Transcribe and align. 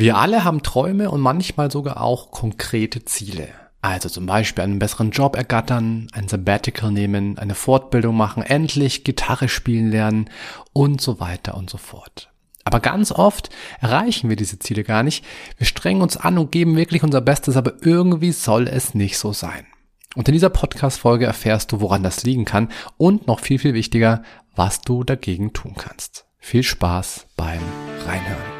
Wir 0.00 0.16
alle 0.16 0.44
haben 0.44 0.62
Träume 0.62 1.10
und 1.10 1.20
manchmal 1.20 1.70
sogar 1.70 2.00
auch 2.00 2.30
konkrete 2.30 3.04
Ziele. 3.04 3.48
Also 3.82 4.08
zum 4.08 4.24
Beispiel 4.24 4.64
einen 4.64 4.78
besseren 4.78 5.10
Job 5.10 5.36
ergattern, 5.36 6.06
ein 6.14 6.26
Sabbatical 6.26 6.90
nehmen, 6.90 7.36
eine 7.36 7.54
Fortbildung 7.54 8.16
machen, 8.16 8.42
endlich 8.42 9.04
Gitarre 9.04 9.50
spielen 9.50 9.90
lernen 9.90 10.30
und 10.72 11.02
so 11.02 11.20
weiter 11.20 11.54
und 11.54 11.68
so 11.68 11.76
fort. 11.76 12.32
Aber 12.64 12.80
ganz 12.80 13.12
oft 13.12 13.50
erreichen 13.78 14.30
wir 14.30 14.36
diese 14.36 14.58
Ziele 14.58 14.84
gar 14.84 15.02
nicht. 15.02 15.22
Wir 15.58 15.66
strengen 15.66 16.00
uns 16.00 16.16
an 16.16 16.38
und 16.38 16.50
geben 16.50 16.76
wirklich 16.76 17.02
unser 17.02 17.20
Bestes, 17.20 17.58
aber 17.58 17.74
irgendwie 17.82 18.32
soll 18.32 18.68
es 18.68 18.94
nicht 18.94 19.18
so 19.18 19.34
sein. 19.34 19.66
Und 20.14 20.26
in 20.28 20.32
dieser 20.32 20.48
Podcast-Folge 20.48 21.26
erfährst 21.26 21.72
du, 21.72 21.82
woran 21.82 22.02
das 22.02 22.22
liegen 22.22 22.46
kann 22.46 22.70
und 22.96 23.26
noch 23.26 23.40
viel, 23.40 23.58
viel 23.58 23.74
wichtiger, 23.74 24.22
was 24.56 24.80
du 24.80 25.04
dagegen 25.04 25.52
tun 25.52 25.74
kannst. 25.76 26.24
Viel 26.38 26.62
Spaß 26.62 27.26
beim 27.36 27.60
Reinhören. 28.06 28.59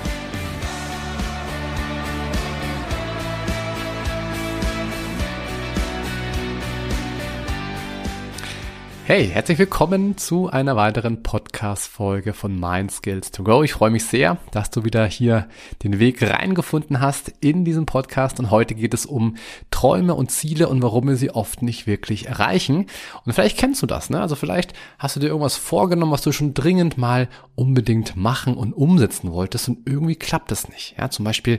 Hey, 9.13 9.27
herzlich 9.27 9.59
willkommen 9.59 10.15
zu 10.17 10.49
einer 10.49 10.77
weiteren 10.77 11.21
Podcast-Folge 11.21 12.31
von 12.31 12.57
Mind 12.57 12.93
Skills 12.93 13.31
to 13.31 13.43
Go. 13.43 13.61
Ich 13.61 13.73
freue 13.73 13.91
mich 13.91 14.05
sehr, 14.05 14.37
dass 14.51 14.69
du 14.69 14.85
wieder 14.85 15.05
hier 15.05 15.49
den 15.83 15.99
Weg 15.99 16.21
reingefunden 16.21 17.01
hast 17.01 17.27
in 17.41 17.65
diesem 17.65 17.85
Podcast 17.85 18.39
und 18.39 18.51
heute 18.51 18.73
geht 18.73 18.93
es 18.93 19.05
um 19.05 19.35
Träume 19.69 20.15
und 20.15 20.31
Ziele 20.31 20.69
und 20.69 20.81
warum 20.81 21.09
wir 21.09 21.17
sie 21.17 21.29
oft 21.29 21.61
nicht 21.61 21.87
wirklich 21.87 22.27
erreichen. 22.27 22.85
Und 23.25 23.33
vielleicht 23.33 23.57
kennst 23.57 23.81
du 23.81 23.85
das, 23.85 24.09
ne? 24.09 24.21
Also 24.21 24.37
vielleicht 24.37 24.71
hast 24.97 25.17
du 25.17 25.19
dir 25.19 25.27
irgendwas 25.27 25.57
vorgenommen, 25.57 26.13
was 26.13 26.21
du 26.21 26.31
schon 26.31 26.53
dringend 26.53 26.97
mal 26.97 27.27
unbedingt 27.55 28.15
machen 28.15 28.55
und 28.55 28.71
umsetzen 28.71 29.33
wolltest 29.33 29.67
und 29.67 29.89
irgendwie 29.89 30.15
klappt 30.15 30.53
es 30.53 30.69
nicht. 30.69 30.95
Ja, 30.97 31.09
zum 31.09 31.25
Beispiel, 31.25 31.57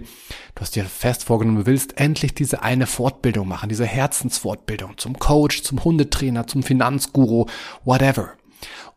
du 0.55 0.61
hast 0.63 0.75
dir 0.75 0.85
fest 0.85 1.25
vorgenommen, 1.25 1.59
du 1.59 1.67
willst 1.67 1.99
endlich 1.99 2.33
diese 2.33 2.63
eine 2.63 2.87
Fortbildung 2.87 3.47
machen, 3.47 3.69
diese 3.69 3.85
Herzensfortbildung 3.85 4.97
zum 4.97 5.19
Coach, 5.19 5.63
zum 5.63 5.85
Hundetrainer, 5.85 6.47
zum 6.47 6.63
Finanzguru, 6.63 7.42
whatever. 7.85 8.35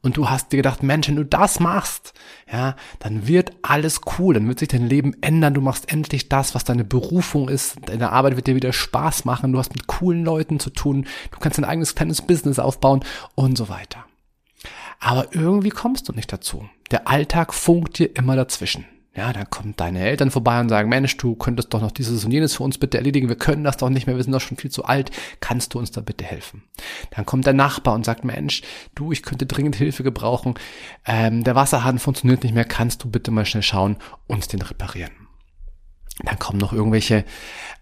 Und 0.02 0.18
du 0.18 0.30
hast 0.30 0.52
dir 0.52 0.58
gedacht, 0.58 0.84
Mensch, 0.84 1.08
wenn 1.08 1.16
du 1.16 1.26
das 1.26 1.60
machst, 1.60 2.14
ja, 2.52 2.76
dann 3.00 3.28
wird 3.28 3.54
alles 3.64 4.02
cool, 4.20 4.36
dann 4.36 4.48
wird 4.48 4.60
sich 4.60 4.68
dein 4.68 4.88
Leben 4.88 5.16
ändern, 5.22 5.56
du 5.56 5.62
machst 5.62 5.92
endlich 5.92 6.30
das, 6.30 6.54
was 6.54 6.64
deine 6.64 6.84
Berufung 6.84 7.50
ist, 7.50 7.78
deine 7.88 8.12
Arbeit 8.12 8.36
wird 8.36 8.46
dir 8.46 8.56
wieder 8.56 8.72
Spaß 8.72 9.26
machen, 9.26 9.52
du 9.52 9.58
hast 9.58 9.74
mit 9.74 9.88
coolen 9.88 10.24
Leuten 10.24 10.60
zu 10.60 10.70
tun, 10.70 11.08
du 11.32 11.40
kannst 11.40 11.58
dein 11.58 11.66
eigenes 11.66 11.96
kleines 11.96 12.22
Business 12.22 12.60
aufbauen 12.60 13.04
und 13.34 13.58
so 13.58 13.68
weiter. 13.68 14.06
Aber 15.00 15.34
irgendwie 15.34 15.70
kommst 15.70 16.08
du 16.08 16.14
nicht 16.14 16.32
dazu. 16.32 16.70
Der 16.92 17.08
Alltag 17.08 17.52
funkt 17.52 17.98
dir 17.98 18.16
immer 18.16 18.36
dazwischen. 18.36 18.86
Ja, 19.16 19.32
dann 19.32 19.50
kommen 19.50 19.74
deine 19.78 20.02
Eltern 20.02 20.30
vorbei 20.30 20.60
und 20.60 20.68
sagen, 20.68 20.90
Mensch, 20.90 21.16
du 21.16 21.36
könntest 21.36 21.74
doch 21.74 21.80
noch 21.80 21.92
dieses 21.92 22.26
und 22.26 22.32
jenes 22.32 22.56
für 22.56 22.64
uns 22.64 22.78
bitte 22.78 22.98
erledigen. 22.98 23.30
Wir 23.30 23.38
können 23.38 23.64
das 23.64 23.78
doch 23.78 23.90
nicht 23.90 24.08
mehr. 24.08 24.18
Wir 24.18 24.24
sind 24.24 24.34
doch 24.34 24.42
schon 24.42 24.58
viel 24.58 24.72
zu 24.72 24.84
alt. 24.84 25.10
Kannst 25.40 25.74
du 25.74 25.80
uns 25.80 25.92
da 25.92 26.02
bitte 26.02 26.26
helfen? 26.26 26.64
Dann 27.12 27.26
kommt 27.26 27.46
der 27.46 27.54
Nachbar 27.54 27.96
und 27.96 28.06
sagt, 28.06 28.26
Mensch, 28.26 28.62
du, 28.94 29.14
ich 29.14 29.24
könnte 29.24 29.46
dringend 29.46 29.78
Hilfe 29.78 30.04
gebrauchen. 30.04 30.56
Ähm, 31.06 31.46
der 31.46 31.56
Wasserhahn 31.56 31.98
funktioniert 31.98 32.44
nicht 32.44 32.54
mehr. 32.54 32.66
Kannst 32.66 33.06
du 33.06 33.10
bitte 33.10 33.32
mal 33.32 33.46
schnell 33.46 33.64
schauen 33.64 33.96
und 34.28 34.52
den 34.52 34.62
reparieren? 34.62 35.12
Dann 36.24 36.40
kommen 36.40 36.60
noch 36.60 36.72
irgendwelche 36.74 37.26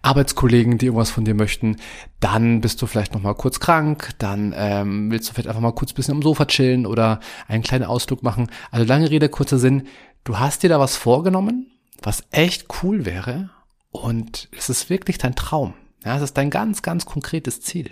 Arbeitskollegen, 0.02 0.78
die 0.78 0.86
irgendwas 0.86 1.10
von 1.10 1.24
dir 1.24 1.34
möchten. 1.34 1.76
Dann 2.20 2.60
bist 2.60 2.82
du 2.82 2.86
vielleicht 2.86 3.14
noch 3.14 3.22
mal 3.22 3.34
kurz 3.34 3.58
krank. 3.58 4.10
Dann 4.18 4.52
ähm, 4.56 5.10
willst 5.10 5.28
du 5.28 5.32
vielleicht 5.32 5.48
einfach 5.48 5.60
mal 5.60 5.72
kurz 5.72 5.92
ein 5.92 5.94
bisschen 5.94 6.14
am 6.14 6.22
Sofa 6.22 6.46
chillen 6.46 6.86
oder 6.86 7.20
einen 7.48 7.62
kleinen 7.62 7.84
Ausflug 7.84 8.22
machen. 8.22 8.50
Also 8.70 8.86
lange 8.86 9.10
Rede, 9.10 9.28
kurzer 9.28 9.58
Sinn 9.58 9.84
du 10.24 10.38
hast 10.38 10.62
dir 10.62 10.68
da 10.68 10.80
was 10.80 10.96
vorgenommen, 10.96 11.70
was 12.02 12.24
echt 12.30 12.66
cool 12.82 13.04
wäre 13.06 13.50
und 13.90 14.48
es 14.56 14.68
ist 14.68 14.90
wirklich 14.90 15.18
dein 15.18 15.36
Traum. 15.36 15.74
Ja, 16.04 16.16
es 16.16 16.22
ist 16.22 16.36
dein 16.36 16.50
ganz, 16.50 16.82
ganz 16.82 17.06
konkretes 17.06 17.60
Ziel. 17.60 17.90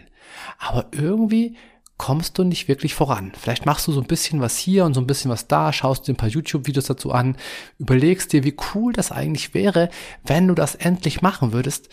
Aber 0.58 0.86
irgendwie 0.92 1.56
kommst 1.98 2.36
du 2.36 2.44
nicht 2.44 2.68
wirklich 2.68 2.94
voran. 2.94 3.32
Vielleicht 3.38 3.64
machst 3.64 3.86
du 3.86 3.92
so 3.92 4.00
ein 4.00 4.06
bisschen 4.06 4.40
was 4.40 4.58
hier 4.58 4.84
und 4.84 4.94
so 4.94 5.00
ein 5.00 5.06
bisschen 5.06 5.30
was 5.30 5.46
da, 5.46 5.72
schaust 5.72 6.08
dir 6.08 6.14
ein 6.14 6.16
paar 6.16 6.28
YouTube-Videos 6.28 6.86
dazu 6.86 7.12
an, 7.12 7.36
überlegst 7.78 8.32
dir, 8.32 8.44
wie 8.44 8.56
cool 8.74 8.92
das 8.92 9.12
eigentlich 9.12 9.54
wäre, 9.54 9.88
wenn 10.24 10.48
du 10.48 10.54
das 10.54 10.74
endlich 10.74 11.22
machen 11.22 11.52
würdest, 11.52 11.88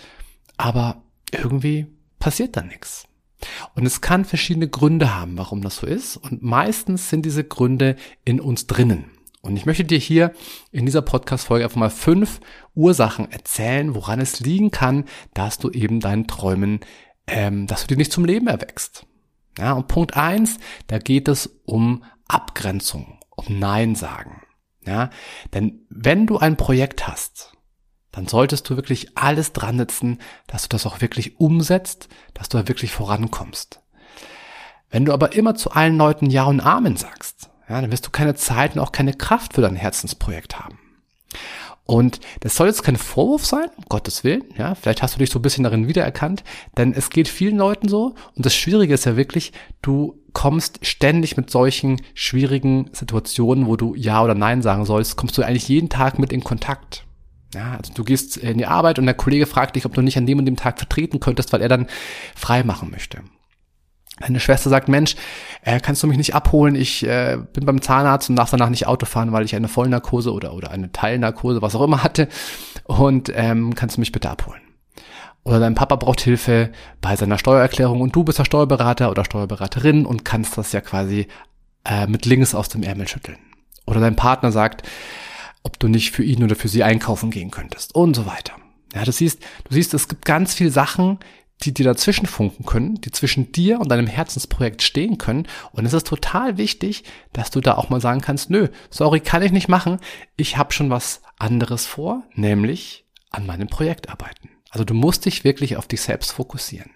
aber 0.57 1.03
irgendwie 1.31 1.87
passiert 2.17 2.57
da 2.57 2.63
nichts. 2.63 3.07
Und 3.75 3.85
es 3.85 4.01
kann 4.01 4.25
verschiedene 4.25 4.67
Gründe 4.67 5.15
haben, 5.15 5.37
warum 5.37 5.61
das 5.61 5.77
so 5.77 5.87
ist. 5.87 6.17
Und 6.17 6.41
meistens 6.41 7.09
sind 7.09 7.25
diese 7.25 7.43
Gründe 7.43 7.95
in 8.25 8.41
uns 8.41 8.67
drinnen. 8.67 9.05
Und 9.41 9.55
ich 9.55 9.65
möchte 9.65 9.85
dir 9.85 9.97
hier 9.97 10.33
in 10.71 10.85
dieser 10.85 11.01
Podcast-Folge 11.01 11.63
einfach 11.63 11.77
mal 11.77 11.89
fünf 11.89 12.41
Ursachen 12.75 13.31
erzählen, 13.31 13.95
woran 13.95 14.19
es 14.19 14.39
liegen 14.41 14.71
kann, 14.71 15.05
dass 15.33 15.57
du 15.57 15.69
eben 15.69 16.01
deinen 16.01 16.27
Träumen, 16.27 16.81
ähm, 17.27 17.65
dass 17.65 17.81
du 17.81 17.87
die 17.87 17.95
nicht 17.95 18.11
zum 18.11 18.25
Leben 18.25 18.47
erwächst. 18.47 19.05
Ja, 19.57 19.73
und 19.73 19.87
Punkt 19.87 20.17
eins, 20.17 20.57
da 20.87 20.99
geht 20.99 21.27
es 21.27 21.61
um 21.65 22.03
Abgrenzung, 22.27 23.19
um 23.29 23.59
Nein 23.59 23.95
sagen. 23.95 24.43
Ja, 24.85 25.09
denn 25.53 25.85
wenn 25.89 26.25
du 26.25 26.37
ein 26.37 26.57
Projekt 26.57 27.07
hast, 27.07 27.53
dann 28.11 28.27
solltest 28.27 28.69
du 28.69 28.75
wirklich 28.75 29.17
alles 29.17 29.53
dran 29.53 29.77
setzen, 29.77 30.19
dass 30.47 30.63
du 30.63 30.69
das 30.69 30.85
auch 30.85 31.01
wirklich 31.01 31.39
umsetzt, 31.39 32.09
dass 32.33 32.49
du 32.49 32.57
da 32.57 32.67
wirklich 32.67 32.91
vorankommst. 32.91 33.81
Wenn 34.89 35.05
du 35.05 35.13
aber 35.13 35.33
immer 35.33 35.55
zu 35.55 35.71
allen 35.71 35.97
Leuten 35.97 36.29
Ja 36.29 36.45
und 36.45 36.61
Amen 36.61 36.97
sagst, 36.97 37.48
ja, 37.69 37.81
dann 37.81 37.91
wirst 37.91 38.05
du 38.05 38.09
keine 38.09 38.35
Zeit 38.35 38.75
und 38.75 38.81
auch 38.81 38.91
keine 38.91 39.13
Kraft 39.13 39.53
für 39.53 39.61
dein 39.61 39.75
Herzensprojekt 39.75 40.59
haben. 40.59 40.79
Und 41.85 42.19
das 42.41 42.55
soll 42.55 42.67
jetzt 42.67 42.83
kein 42.83 42.97
Vorwurf 42.97 43.47
sein, 43.47 43.67
um 43.75 43.83
Gottes 43.89 44.23
Willen. 44.23 44.43
Ja, 44.55 44.75
vielleicht 44.75 45.01
hast 45.01 45.15
du 45.15 45.19
dich 45.19 45.31
so 45.31 45.39
ein 45.39 45.41
bisschen 45.41 45.63
darin 45.63 45.87
wiedererkannt, 45.87 46.43
denn 46.77 46.93
es 46.93 47.09
geht 47.09 47.27
vielen 47.27 47.57
Leuten 47.57 47.89
so. 47.89 48.13
Und 48.35 48.45
das 48.45 48.55
Schwierige 48.55 48.93
ist 48.93 49.05
ja 49.05 49.17
wirklich, 49.17 49.53
du 49.81 50.19
kommst 50.33 50.85
ständig 50.85 51.35
mit 51.35 51.49
solchen 51.49 51.99
schwierigen 52.13 52.91
Situationen, 52.93 53.65
wo 53.65 53.75
du 53.75 53.95
Ja 53.95 54.23
oder 54.23 54.35
Nein 54.35 54.61
sagen 54.61 54.85
sollst, 54.85 55.15
kommst 55.15 55.35
du 55.37 55.41
eigentlich 55.41 55.67
jeden 55.67 55.89
Tag 55.89 56.19
mit 56.19 56.31
in 56.31 56.43
Kontakt. 56.43 57.05
Ja, 57.55 57.77
also 57.77 57.91
du 57.93 58.03
gehst 58.03 58.37
in 58.37 58.59
die 58.59 58.67
Arbeit 58.67 58.99
und 58.99 59.07
der 59.07 59.15
Kollege 59.15 59.47
fragt 59.47 59.75
dich, 59.75 59.87
ob 59.87 59.95
du 59.95 60.01
nicht 60.01 60.17
an 60.17 60.27
dem 60.27 60.37
und 60.37 60.45
dem 60.45 60.57
Tag 60.57 60.77
vertreten 60.77 61.19
könntest, 61.19 61.51
weil 61.53 61.61
er 61.63 61.69
dann 61.69 61.87
frei 62.35 62.63
machen 62.63 62.91
möchte. 62.91 63.21
Meine 64.19 64.39
Schwester 64.39 64.69
sagt, 64.69 64.89
Mensch, 64.89 65.15
äh, 65.63 65.79
kannst 65.79 66.03
du 66.03 66.07
mich 66.07 66.17
nicht 66.17 66.35
abholen? 66.35 66.75
Ich 66.75 67.05
äh, 67.05 67.37
bin 67.53 67.65
beim 67.65 67.81
Zahnarzt 67.81 68.29
und 68.29 68.35
darf 68.35 68.49
danach 68.49 68.69
nicht 68.69 68.87
Auto 68.87 69.05
fahren, 69.05 69.31
weil 69.31 69.45
ich 69.45 69.55
eine 69.55 69.67
Vollnarkose 69.67 70.33
oder, 70.33 70.53
oder 70.53 70.71
eine 70.71 70.91
Teilnarkose, 70.91 71.61
was 71.61 71.75
auch 71.75 71.83
immer 71.83 72.03
hatte. 72.03 72.27
Und 72.85 73.31
ähm, 73.35 73.75
kannst 73.75 73.97
du 73.97 74.01
mich 74.01 74.11
bitte 74.11 74.29
abholen? 74.29 74.61
Oder 75.43 75.59
dein 75.59 75.75
Papa 75.75 75.95
braucht 75.95 76.21
Hilfe 76.21 76.71
bei 77.01 77.15
seiner 77.15 77.37
Steuererklärung 77.37 78.01
und 78.01 78.15
du 78.15 78.23
bist 78.23 78.39
der 78.39 78.45
Steuerberater 78.45 79.09
oder 79.09 79.25
Steuerberaterin 79.25 80.05
und 80.05 80.25
kannst 80.25 80.57
das 80.57 80.73
ja 80.73 80.81
quasi 80.81 81.27
äh, 81.85 82.07
mit 82.07 82.25
links 82.25 82.53
aus 82.53 82.69
dem 82.69 82.83
Ärmel 82.83 83.07
schütteln. 83.07 83.37
Oder 83.85 83.99
dein 83.99 84.15
Partner 84.15 84.51
sagt, 84.51 84.83
ob 85.63 85.79
du 85.79 85.87
nicht 85.87 86.11
für 86.11 86.23
ihn 86.23 86.43
oder 86.43 86.55
für 86.55 86.67
sie 86.67 86.83
einkaufen 86.83 87.31
gehen 87.31 87.51
könntest 87.51 87.95
und 87.95 88.15
so 88.15 88.25
weiter. 88.25 88.53
Ja, 88.93 89.03
du 89.03 89.11
siehst, 89.11 89.41
du 89.41 89.73
siehst, 89.73 89.93
es 89.93 90.07
gibt 90.07 90.25
ganz 90.25 90.53
viele 90.53 90.71
Sachen, 90.71 91.19
die 91.61 91.73
dir 91.73 91.83
dazwischen 91.83 92.25
funken 92.25 92.65
können, 92.65 93.01
die 93.01 93.11
zwischen 93.11 93.51
dir 93.51 93.79
und 93.79 93.89
deinem 93.89 94.07
Herzensprojekt 94.07 94.81
stehen 94.81 95.17
können. 95.17 95.47
Und 95.71 95.85
es 95.85 95.93
ist 95.93 96.07
total 96.07 96.57
wichtig, 96.57 97.03
dass 97.33 97.51
du 97.51 97.59
da 97.59 97.75
auch 97.75 97.89
mal 97.89 98.01
sagen 98.01 98.21
kannst, 98.21 98.49
nö, 98.49 98.69
sorry, 98.89 99.19
kann 99.19 99.41
ich 99.41 99.51
nicht 99.51 99.67
machen. 99.67 99.99
Ich 100.37 100.57
habe 100.57 100.73
schon 100.73 100.89
was 100.89 101.21
anderes 101.37 101.85
vor, 101.85 102.23
nämlich 102.33 103.05
an 103.29 103.45
meinem 103.45 103.67
Projekt 103.67 104.09
arbeiten. 104.09 104.49
Also 104.69 104.85
du 104.85 104.93
musst 104.93 105.25
dich 105.25 105.43
wirklich 105.43 105.77
auf 105.77 105.87
dich 105.87 106.01
selbst 106.01 106.31
fokussieren. 106.31 106.91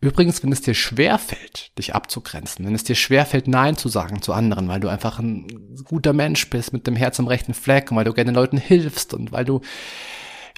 Übrigens, 0.00 0.42
wenn 0.42 0.50
es 0.50 0.60
dir 0.60 0.74
schwerfällt, 0.74 1.78
dich 1.78 1.94
abzugrenzen, 1.94 2.66
wenn 2.66 2.74
es 2.74 2.82
dir 2.82 2.96
schwerfällt, 2.96 3.46
Nein 3.46 3.76
zu 3.76 3.88
sagen 3.88 4.20
zu 4.20 4.32
anderen, 4.32 4.66
weil 4.66 4.80
du 4.80 4.88
einfach 4.88 5.20
ein 5.20 5.46
guter 5.84 6.12
Mensch 6.12 6.50
bist 6.50 6.72
mit 6.72 6.88
dem 6.88 6.96
Herz 6.96 7.20
am 7.20 7.28
rechten 7.28 7.54
Fleck 7.54 7.90
und 7.90 7.96
weil 7.96 8.04
du 8.04 8.12
gerne 8.12 8.32
Leuten 8.32 8.58
hilfst 8.58 9.14
und 9.14 9.30
weil 9.30 9.44
du 9.44 9.60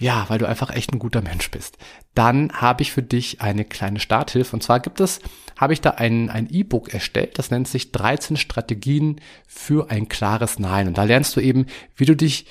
ja, 0.00 0.24
weil 0.28 0.38
du 0.38 0.46
einfach 0.46 0.70
echt 0.70 0.92
ein 0.92 0.98
guter 0.98 1.22
Mensch 1.22 1.50
bist, 1.50 1.78
dann 2.14 2.52
habe 2.52 2.82
ich 2.82 2.92
für 2.92 3.02
dich 3.02 3.40
eine 3.40 3.64
kleine 3.64 4.00
Starthilfe. 4.00 4.56
Und 4.56 4.62
zwar 4.62 4.80
gibt 4.80 5.00
es, 5.00 5.20
habe 5.56 5.72
ich 5.72 5.80
da 5.80 5.90
ein, 5.90 6.30
ein 6.30 6.48
E-Book 6.50 6.92
erstellt, 6.92 7.38
das 7.38 7.50
nennt 7.50 7.68
sich 7.68 7.92
13 7.92 8.36
Strategien 8.36 9.20
für 9.46 9.90
ein 9.90 10.08
klares 10.08 10.58
Nein. 10.58 10.88
Und 10.88 10.98
da 10.98 11.04
lernst 11.04 11.36
du 11.36 11.40
eben, 11.40 11.66
wie 11.96 12.06
du 12.06 12.16
dich 12.16 12.46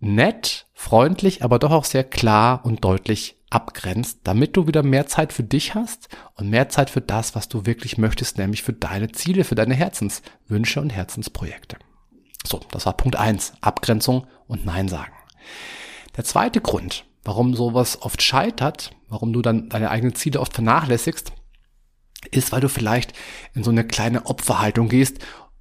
nett, 0.00 0.66
freundlich, 0.74 1.42
aber 1.42 1.58
doch 1.58 1.70
auch 1.70 1.84
sehr 1.84 2.04
klar 2.04 2.64
und 2.64 2.84
deutlich 2.84 3.36
abgrenzt, 3.50 4.20
damit 4.24 4.56
du 4.56 4.66
wieder 4.66 4.82
mehr 4.82 5.06
Zeit 5.06 5.32
für 5.32 5.44
dich 5.44 5.74
hast 5.74 6.08
und 6.34 6.50
mehr 6.50 6.68
Zeit 6.68 6.90
für 6.90 7.00
das, 7.00 7.34
was 7.34 7.48
du 7.48 7.64
wirklich 7.64 7.96
möchtest, 7.96 8.38
nämlich 8.38 8.62
für 8.62 8.72
deine 8.72 9.12
Ziele, 9.12 9.44
für 9.44 9.54
deine 9.54 9.74
Herzenswünsche 9.74 10.80
und 10.80 10.90
Herzensprojekte. 10.90 11.76
So, 12.44 12.60
das 12.70 12.86
war 12.86 12.96
Punkt 12.96 13.16
eins: 13.16 13.52
Abgrenzung 13.60 14.26
und 14.46 14.64
Nein 14.64 14.88
sagen. 14.88 15.12
Der 16.16 16.24
zweite 16.24 16.60
Grund, 16.60 17.04
warum 17.24 17.54
sowas 17.54 18.00
oft 18.02 18.22
scheitert, 18.22 18.92
warum 19.08 19.32
du 19.32 19.42
dann 19.42 19.68
deine 19.68 19.90
eigenen 19.90 20.14
Ziele 20.14 20.40
oft 20.40 20.54
vernachlässigst, 20.54 21.32
ist, 22.30 22.52
weil 22.52 22.60
du 22.60 22.68
vielleicht 22.68 23.12
in 23.54 23.62
so 23.62 23.70
eine 23.70 23.84
kleine 23.84 24.26
Opferhaltung 24.26 24.88
gehst 24.88 25.18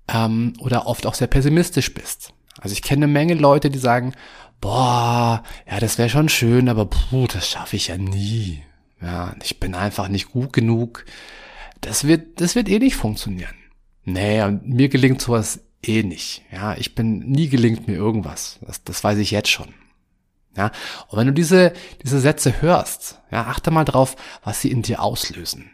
ähm, 0.08 0.54
oder 0.60 0.88
oft 0.88 1.06
auch 1.06 1.14
sehr 1.14 1.28
pessimistisch 1.28 1.94
bist. 1.94 2.34
Also 2.60 2.74
ich 2.74 2.82
kenne 2.82 3.06
eine 3.06 3.14
Menge 3.14 3.34
Leute, 3.34 3.70
die 3.70 3.80
sagen, 3.80 4.14
boah, 4.62 5.44
ja, 5.70 5.80
das 5.80 5.98
wäre 5.98 6.10
schon 6.10 6.30
schön, 6.30 6.70
aber 6.70 6.86
puh, 6.86 7.28
das 7.28 7.50
schaffe 7.50 7.76
ich 7.76 7.88
ja 7.88 7.98
nie. 7.98 8.64
Ja, 9.02 9.36
ich 9.44 9.60
bin 9.60 9.76
einfach 9.76 10.08
nicht 10.08 10.32
gut 10.32 10.54
genug. 10.54 11.06
Das 11.82 12.06
wird, 12.06 12.40
das 12.42 12.56
wird 12.56 12.70
eh 12.70 12.80
nicht 12.80 12.96
funktionieren. 12.96 13.56
Nee, 14.06 14.42
und 14.44 14.68
mir 14.68 14.88
gelingt 14.88 15.22
sowas 15.22 15.60
eh 15.84 16.04
nicht. 16.04 16.44
Ja, 16.52 16.76
ich 16.76 16.96
bin, 16.96 17.20
nie 17.20 17.50
gelingt 17.50 17.88
mir 17.88 17.96
irgendwas. 17.96 18.60
Das, 18.62 18.84
das 18.84 19.04
weiß 19.04 19.18
ich 19.20 19.32
jetzt 19.32 19.50
schon. 19.50 19.74
Ja, 20.56 20.72
und 21.10 21.20
wenn 21.20 21.28
du 21.28 21.34
diese, 21.34 21.74
diese 22.04 22.20
Sätze 22.20 22.62
hörst, 22.62 23.20
ja, 23.32 23.48
achte 23.48 23.72
mal 23.72 23.86
drauf, 23.86 24.16
was 24.44 24.62
sie 24.62 24.72
in 24.72 24.82
dir 24.82 25.02
auslösen. 25.02 25.72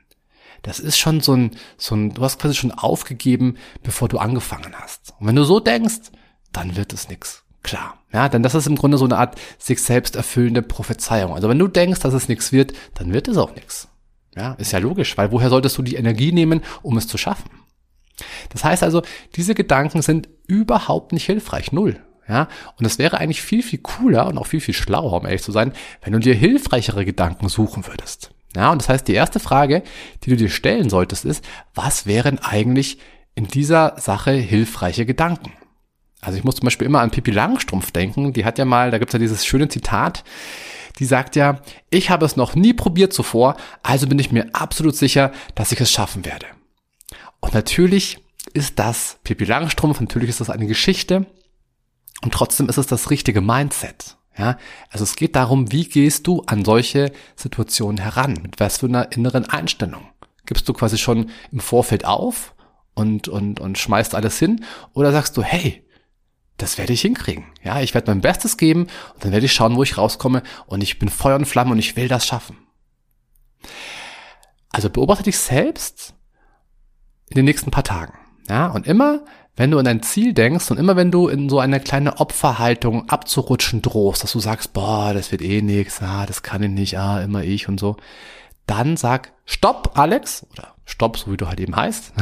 Das 0.63 0.79
ist 0.79 0.97
schon 0.97 1.21
so 1.21 1.33
ein, 1.33 1.51
so 1.77 1.95
ein, 1.95 2.13
du 2.13 2.21
hast 2.21 2.39
quasi 2.39 2.55
schon 2.55 2.71
aufgegeben, 2.71 3.57
bevor 3.83 4.07
du 4.07 4.17
angefangen 4.17 4.73
hast. 4.79 5.13
Und 5.19 5.27
wenn 5.27 5.35
du 5.35 5.43
so 5.43 5.59
denkst, 5.59 6.11
dann 6.51 6.75
wird 6.75 6.93
es 6.93 7.09
nix. 7.09 7.43
Klar. 7.63 7.99
Ja, 8.11 8.27
denn 8.27 8.43
das 8.43 8.55
ist 8.55 8.67
im 8.67 8.75
Grunde 8.75 8.97
so 8.97 9.05
eine 9.05 9.17
Art 9.17 9.39
sich 9.57 9.81
selbst 9.81 10.15
erfüllende 10.15 10.61
Prophezeiung. 10.61 11.33
Also 11.33 11.47
wenn 11.47 11.59
du 11.59 11.67
denkst, 11.67 11.99
dass 11.99 12.13
es 12.13 12.27
nichts 12.27 12.51
wird, 12.51 12.73
dann 12.95 13.13
wird 13.13 13.27
es 13.27 13.37
auch 13.37 13.55
nichts. 13.55 13.87
Ja, 14.35 14.53
ist 14.53 14.71
ja 14.71 14.79
logisch, 14.79 15.17
weil 15.17 15.31
woher 15.31 15.49
solltest 15.49 15.77
du 15.77 15.81
die 15.81 15.95
Energie 15.95 16.31
nehmen, 16.31 16.61
um 16.81 16.97
es 16.97 17.07
zu 17.07 17.17
schaffen? 17.17 17.49
Das 18.49 18.63
heißt 18.63 18.83
also, 18.83 19.01
diese 19.35 19.55
Gedanken 19.55 20.01
sind 20.01 20.29
überhaupt 20.47 21.11
nicht 21.11 21.25
hilfreich. 21.25 21.71
Null. 21.71 21.99
Ja, 22.31 22.47
und 22.79 22.85
es 22.85 22.97
wäre 22.97 23.17
eigentlich 23.17 23.41
viel, 23.41 23.61
viel 23.61 23.79
cooler 23.79 24.25
und 24.27 24.37
auch 24.37 24.47
viel, 24.47 24.61
viel 24.61 24.73
schlauer, 24.73 25.11
um 25.11 25.25
ehrlich 25.25 25.43
zu 25.43 25.51
sein, 25.51 25.73
wenn 26.01 26.13
du 26.13 26.19
dir 26.19 26.33
hilfreichere 26.33 27.03
Gedanken 27.03 27.49
suchen 27.49 27.85
würdest. 27.85 28.31
Ja, 28.55 28.71
und 28.71 28.81
das 28.81 28.87
heißt, 28.87 29.05
die 29.05 29.13
erste 29.13 29.41
Frage, 29.41 29.83
die 30.23 30.29
du 30.29 30.37
dir 30.37 30.49
stellen 30.49 30.89
solltest, 30.89 31.25
ist, 31.25 31.43
was 31.75 32.05
wären 32.05 32.39
eigentlich 32.39 32.99
in 33.35 33.47
dieser 33.47 33.95
Sache 33.97 34.31
hilfreiche 34.31 35.05
Gedanken? 35.05 35.51
Also 36.21 36.37
ich 36.37 36.45
muss 36.45 36.55
zum 36.55 36.63
Beispiel 36.63 36.87
immer 36.87 37.01
an 37.01 37.11
Pippi 37.11 37.31
Langstrumpf 37.31 37.91
denken. 37.91 38.31
Die 38.31 38.45
hat 38.45 38.57
ja 38.57 38.63
mal, 38.63 38.91
da 38.91 38.97
gibt's 38.97 39.11
ja 39.11 39.19
dieses 39.19 39.45
schöne 39.45 39.67
Zitat, 39.67 40.23
die 40.99 41.05
sagt 41.05 41.35
ja, 41.35 41.59
ich 41.89 42.11
habe 42.11 42.25
es 42.25 42.37
noch 42.37 42.55
nie 42.55 42.71
probiert 42.71 43.11
zuvor, 43.11 43.57
also 43.83 44.07
bin 44.07 44.19
ich 44.19 44.31
mir 44.31 44.47
absolut 44.53 44.95
sicher, 44.95 45.33
dass 45.53 45.73
ich 45.73 45.81
es 45.81 45.91
schaffen 45.91 46.23
werde. 46.23 46.45
Und 47.41 47.53
natürlich 47.53 48.19
ist 48.53 48.79
das 48.79 49.17
Pippi 49.25 49.43
Langstrumpf, 49.43 49.99
natürlich 49.99 50.29
ist 50.29 50.39
das 50.39 50.49
eine 50.49 50.67
Geschichte 50.67 51.25
und 52.21 52.33
trotzdem 52.33 52.69
ist 52.69 52.77
es 52.77 52.87
das 52.87 53.09
richtige 53.09 53.41
Mindset. 53.41 54.17
Ja, 54.37 54.57
also 54.89 55.03
es 55.03 55.15
geht 55.15 55.35
darum, 55.35 55.71
wie 55.71 55.85
gehst 55.85 56.25
du 56.25 56.41
an 56.45 56.63
solche 56.63 57.11
Situationen 57.35 57.97
heran? 57.97 58.39
Mit 58.41 58.59
was 58.59 58.77
für 58.77 58.85
einer 58.85 59.11
inneren 59.11 59.45
Einstellung? 59.45 60.07
Gibst 60.45 60.67
du 60.69 60.73
quasi 60.73 60.97
schon 60.97 61.29
im 61.51 61.59
Vorfeld 61.59 62.05
auf 62.05 62.55
und, 62.93 63.27
und, 63.27 63.59
und 63.59 63.77
schmeißt 63.77 64.15
alles 64.15 64.39
hin? 64.39 64.63
Oder 64.93 65.11
sagst 65.11 65.35
du, 65.35 65.43
hey, 65.43 65.85
das 66.61 66.77
werde 66.77 66.93
ich 66.93 67.01
hinkriegen. 67.01 67.45
Ja, 67.63 67.81
ich 67.81 67.93
werde 67.93 68.11
mein 68.11 68.21
Bestes 68.21 68.55
geben 68.57 68.87
und 69.13 69.25
dann 69.25 69.31
werde 69.31 69.45
ich 69.45 69.53
schauen, 69.53 69.75
wo 69.75 69.83
ich 69.83 69.97
rauskomme 69.97 70.43
und 70.67 70.81
ich 70.81 70.99
bin 70.99 71.09
Feuer 71.09 71.35
und 71.35 71.45
Flamme 71.45 71.71
und 71.71 71.79
ich 71.79 71.95
will 71.95 72.07
das 72.07 72.25
schaffen. 72.25 72.57
Also 74.69 74.89
beobachte 74.89 75.23
dich 75.23 75.37
selbst 75.37 76.13
in 77.29 77.35
den 77.35 77.45
nächsten 77.45 77.71
paar 77.71 77.83
Tagen. 77.83 78.13
Ja, 78.47 78.67
und 78.67 78.87
immer, 78.87 79.25
wenn 79.55 79.71
du 79.71 79.77
an 79.77 79.85
dein 79.85 80.01
Ziel 80.01 80.33
denkst 80.33 80.71
und 80.71 80.77
immer 80.77 80.95
wenn 80.95 81.11
du 81.11 81.27
in 81.27 81.49
so 81.49 81.59
eine 81.59 81.79
kleine 81.79 82.19
Opferhaltung 82.19 83.09
abzurutschen 83.09 83.81
drohst, 83.81 84.23
dass 84.23 84.31
du 84.31 84.39
sagst, 84.39 84.73
boah, 84.73 85.13
das 85.13 85.31
wird 85.31 85.41
eh 85.41 85.61
nix, 85.61 86.01
ah, 86.01 86.25
das 86.25 86.43
kann 86.43 86.63
ich 86.63 86.69
nicht, 86.69 86.97
ah, 86.97 87.21
immer 87.21 87.43
ich 87.43 87.67
und 87.67 87.79
so, 87.79 87.97
dann 88.65 88.97
sag 88.97 89.33
Stopp, 89.45 89.97
Alex, 89.97 90.45
oder 90.53 90.75
Stopp, 90.85 91.17
so 91.17 91.31
wie 91.31 91.37
du 91.37 91.47
halt 91.47 91.59
eben 91.59 91.75
heißt, 91.75 92.13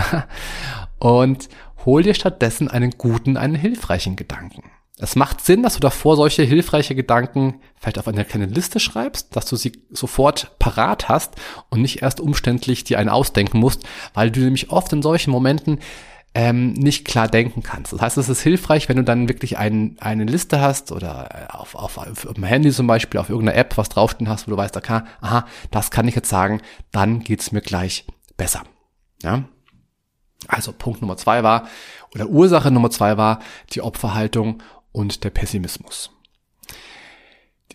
und 1.00 1.50
hol 1.86 2.04
dir 2.04 2.14
stattdessen 2.14 2.68
einen 2.68 2.92
guten, 2.92 3.38
einen 3.38 3.56
hilfreichen 3.56 4.16
Gedanken. 4.16 4.64
Es 5.02 5.16
macht 5.16 5.46
Sinn, 5.46 5.64
dass 5.64 5.76
du 5.76 5.80
davor 5.80 6.18
solche 6.18 6.44
hilfreiche 6.44 6.94
Gedanken 6.94 7.62
vielleicht 7.78 8.00
auf 8.00 8.08
eine 8.10 8.26
kleine 8.26 8.48
Liste 8.48 8.82
schreibst, 8.82 9.34
dass 9.34 9.46
du 9.46 9.56
sie 9.56 9.72
sofort 9.92 10.60
parat 10.60 11.08
hast 11.08 11.36
und 11.70 11.82
nicht 11.82 12.02
erst 12.02 12.20
umständlich 12.20 12.84
dir 12.84 13.00
einen 13.00 13.08
ausdenken 13.08 13.60
musst, 13.60 13.88
weil 14.14 14.30
du 14.30 14.42
nämlich 14.42 14.72
oft 14.72 14.92
in 14.92 15.02
solchen 15.02 15.32
Momenten 15.32 15.80
ähm, 16.36 16.74
nicht 16.74 17.06
klar 17.06 17.28
denken 17.28 17.64
kannst. 17.64 17.94
Das 17.94 18.02
heißt, 18.02 18.18
es 18.18 18.30
ist 18.30 18.42
hilfreich, 18.42 18.88
wenn 18.88 18.98
du 18.98 19.04
dann 19.04 19.28
wirklich 19.28 19.58
ein, 19.58 19.98
eine 20.00 20.26
Liste 20.26 20.62
hast 20.62 20.92
oder 20.92 21.50
auf, 21.60 21.76
auf, 21.76 21.98
auf, 21.98 22.26
auf 22.26 22.34
dem 22.34 22.44
Handy 22.44 22.72
zum 22.72 22.88
Beispiel, 22.88 23.20
auf 23.20 23.30
irgendeiner 23.30 23.58
App 23.58 23.78
was 23.78 23.90
draufstehen 23.90 24.30
hast, 24.30 24.48
wo 24.48 24.52
du 24.52 24.58
weißt, 24.58 24.78
okay, 24.78 25.02
aha, 25.22 25.48
das 25.72 25.92
kann 25.92 26.08
ich 26.08 26.16
jetzt 26.16 26.30
sagen, 26.30 26.62
dann 26.92 27.22
geht's 27.22 27.52
mir 27.52 27.62
gleich 27.62 28.06
besser. 28.38 28.64
Ja? 29.24 29.44
Also 30.48 30.72
Punkt 30.72 31.02
Nummer 31.02 31.18
zwei 31.18 31.44
war, 31.44 31.68
oder 32.14 32.28
Ursache 32.28 32.72
Nummer 32.72 32.92
zwei 32.92 33.18
war 33.18 33.40
die 33.72 33.82
Opferhaltung 33.82 34.62
und 34.92 35.24
der 35.24 35.32
Pessimismus. 35.32 36.12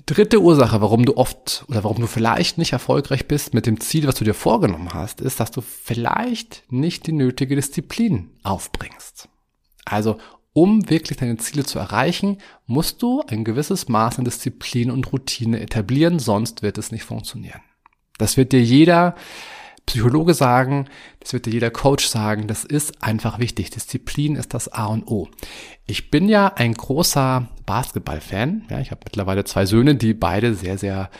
Dritte 0.06 0.42
Ursache, 0.42 0.82
warum 0.82 1.06
du 1.06 1.16
oft 1.16 1.64
oder 1.68 1.82
warum 1.82 1.98
du 1.98 2.06
vielleicht 2.06 2.58
nicht 2.58 2.74
erfolgreich 2.74 3.26
bist 3.26 3.54
mit 3.54 3.64
dem 3.64 3.80
Ziel, 3.80 4.06
was 4.06 4.16
du 4.16 4.24
dir 4.24 4.34
vorgenommen 4.34 4.92
hast, 4.92 5.22
ist, 5.22 5.40
dass 5.40 5.50
du 5.50 5.62
vielleicht 5.62 6.62
nicht 6.70 7.06
die 7.06 7.12
nötige 7.12 7.56
Disziplin 7.56 8.30
aufbringst. 8.42 9.30
Also, 9.86 10.18
um 10.52 10.90
wirklich 10.90 11.18
deine 11.18 11.38
Ziele 11.38 11.64
zu 11.64 11.78
erreichen, 11.78 12.38
musst 12.66 13.02
du 13.02 13.22
ein 13.22 13.44
gewisses 13.44 13.88
Maß 13.88 14.18
an 14.18 14.26
Disziplin 14.26 14.90
und 14.90 15.10
Routine 15.10 15.60
etablieren, 15.60 16.18
sonst 16.18 16.62
wird 16.62 16.76
es 16.76 16.92
nicht 16.92 17.04
funktionieren. 17.04 17.62
Das 18.18 18.36
wird 18.36 18.52
dir 18.52 18.62
jeder 18.62 19.16
Psychologe 19.86 20.34
sagen, 20.34 20.86
das 21.20 21.32
wird 21.32 21.46
dir 21.46 21.52
jeder 21.52 21.70
Coach 21.70 22.06
sagen, 22.06 22.46
das 22.46 22.64
ist 22.64 23.02
einfach 23.02 23.38
wichtig. 23.38 23.70
Disziplin 23.70 24.36
ist 24.36 24.52
das 24.52 24.68
A 24.68 24.86
und 24.86 25.06
O. 25.08 25.28
Ich 25.86 26.10
bin 26.10 26.28
ja 26.28 26.52
ein 26.54 26.74
großer 26.74 27.48
Basketball-Fan. 27.66 28.64
Ja, 28.70 28.80
ich 28.80 28.90
habe 28.90 29.00
mittlerweile 29.04 29.44
zwei 29.44 29.66
Söhne, 29.66 29.94
die 29.94 30.14
beide 30.14 30.54
sehr, 30.54 30.78
sehr 30.78 31.10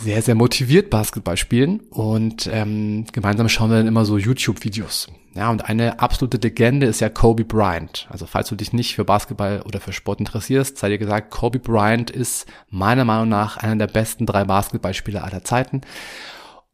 sehr, 0.00 0.22
sehr 0.22 0.34
motiviert 0.34 0.88
Basketball 0.90 1.36
spielen 1.36 1.80
und 1.90 2.48
ähm, 2.50 3.04
gemeinsam 3.12 3.48
schauen 3.48 3.70
wir 3.70 3.76
dann 3.76 3.86
immer 3.86 4.06
so 4.06 4.16
YouTube-Videos. 4.16 5.08
Ja, 5.34 5.50
und 5.50 5.68
eine 5.68 6.00
absolute 6.00 6.38
Legende 6.38 6.86
ist 6.86 7.00
ja 7.00 7.08
Kobe 7.08 7.44
Bryant. 7.44 8.08
Also 8.10 8.26
falls 8.26 8.48
du 8.48 8.56
dich 8.56 8.72
nicht 8.72 8.96
für 8.96 9.04
Basketball 9.04 9.62
oder 9.62 9.78
für 9.78 9.92
Sport 9.92 10.18
interessierst, 10.18 10.76
sei 10.76 10.88
dir 10.88 10.98
gesagt, 10.98 11.30
Kobe 11.30 11.60
Bryant 11.60 12.10
ist 12.10 12.46
meiner 12.68 13.04
Meinung 13.04 13.28
nach 13.28 13.56
einer 13.58 13.76
der 13.76 13.86
besten 13.86 14.26
drei 14.26 14.44
Basketballspieler 14.44 15.22
aller 15.22 15.44
Zeiten. 15.44 15.82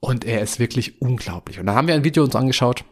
Und 0.00 0.24
er 0.24 0.40
ist 0.40 0.58
wirklich 0.58 1.02
unglaublich. 1.02 1.58
Und 1.58 1.66
da 1.66 1.74
haben 1.74 1.88
wir 1.88 1.94
ein 1.94 2.04
Video 2.04 2.22
uns 2.22 2.36
angeschaut. 2.36 2.84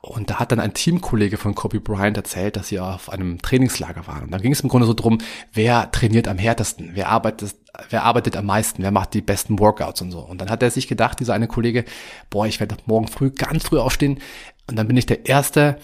Und 0.00 0.30
da 0.30 0.40
hat 0.40 0.52
dann 0.52 0.60
ein 0.60 0.74
Teamkollege 0.74 1.36
von 1.36 1.54
Kobe 1.54 1.80
Bryant 1.80 2.16
erzählt, 2.16 2.56
dass 2.56 2.68
sie 2.68 2.80
auf 2.80 3.10
einem 3.10 3.40
Trainingslager 3.40 4.06
waren. 4.06 4.24
Und 4.24 4.30
da 4.30 4.38
ging 4.38 4.52
es 4.52 4.60
im 4.60 4.68
Grunde 4.68 4.86
so 4.86 4.94
drum, 4.94 5.18
wer 5.52 5.90
trainiert 5.92 6.28
am 6.28 6.38
härtesten, 6.38 6.90
wer 6.94 7.08
arbeitet, 7.08 7.54
wer 7.90 8.04
arbeitet 8.04 8.36
am 8.36 8.46
meisten, 8.46 8.82
wer 8.82 8.90
macht 8.90 9.14
die 9.14 9.20
besten 9.20 9.58
Workouts 9.58 10.02
und 10.02 10.10
so. 10.10 10.20
Und 10.20 10.40
dann 10.40 10.50
hat 10.50 10.62
er 10.62 10.70
sich 10.70 10.88
gedacht, 10.88 11.20
dieser 11.20 11.34
eine 11.34 11.48
Kollege, 11.48 11.84
boah, 12.30 12.46
ich 12.46 12.60
werde 12.60 12.76
morgen 12.86 13.08
früh 13.08 13.30
ganz 13.30 13.64
früh 13.64 13.78
aufstehen 13.78 14.18
und 14.66 14.76
dann 14.76 14.88
bin 14.88 14.96
ich 14.96 15.06
der 15.06 15.26
Erste, 15.26 15.78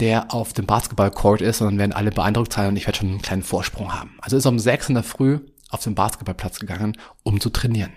der 0.00 0.34
auf 0.34 0.52
dem 0.52 0.66
Basketballcourt 0.66 1.40
ist 1.40 1.60
und 1.60 1.68
dann 1.68 1.78
werden 1.78 1.92
alle 1.92 2.10
beeindruckt 2.10 2.52
sein 2.52 2.68
und 2.68 2.76
ich 2.76 2.86
werde 2.86 2.98
schon 2.98 3.08
einen 3.08 3.22
kleinen 3.22 3.42
Vorsprung 3.42 3.94
haben. 3.94 4.16
Also 4.20 4.36
ist 4.36 4.44
er 4.44 4.50
um 4.50 4.58
sechs 4.58 4.88
in 4.88 4.94
der 4.94 5.04
Früh 5.04 5.40
auf 5.70 5.82
den 5.82 5.94
Basketballplatz 5.94 6.58
gegangen, 6.58 6.96
um 7.22 7.40
zu 7.40 7.50
trainieren. 7.50 7.92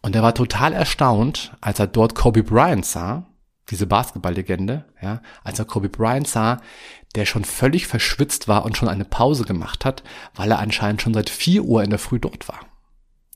Und 0.00 0.16
er 0.16 0.22
war 0.22 0.34
total 0.34 0.72
erstaunt, 0.72 1.52
als 1.60 1.78
er 1.78 1.86
dort 1.86 2.14
Kobe 2.14 2.42
Bryant 2.42 2.84
sah, 2.84 3.26
diese 3.70 3.86
Basketballlegende, 3.86 4.84
ja, 5.00 5.22
als 5.44 5.58
er 5.58 5.64
Kobe 5.64 5.88
Bryant 5.88 6.28
sah, 6.28 6.60
der 7.14 7.26
schon 7.26 7.44
völlig 7.44 7.86
verschwitzt 7.86 8.48
war 8.48 8.64
und 8.64 8.76
schon 8.76 8.88
eine 8.88 9.04
Pause 9.04 9.44
gemacht 9.44 9.84
hat, 9.84 10.02
weil 10.34 10.50
er 10.50 10.58
anscheinend 10.58 11.02
schon 11.02 11.14
seit 11.14 11.30
vier 11.30 11.64
Uhr 11.64 11.82
in 11.82 11.90
der 11.90 11.98
Früh 11.98 12.18
dort 12.18 12.48
war. 12.48 12.60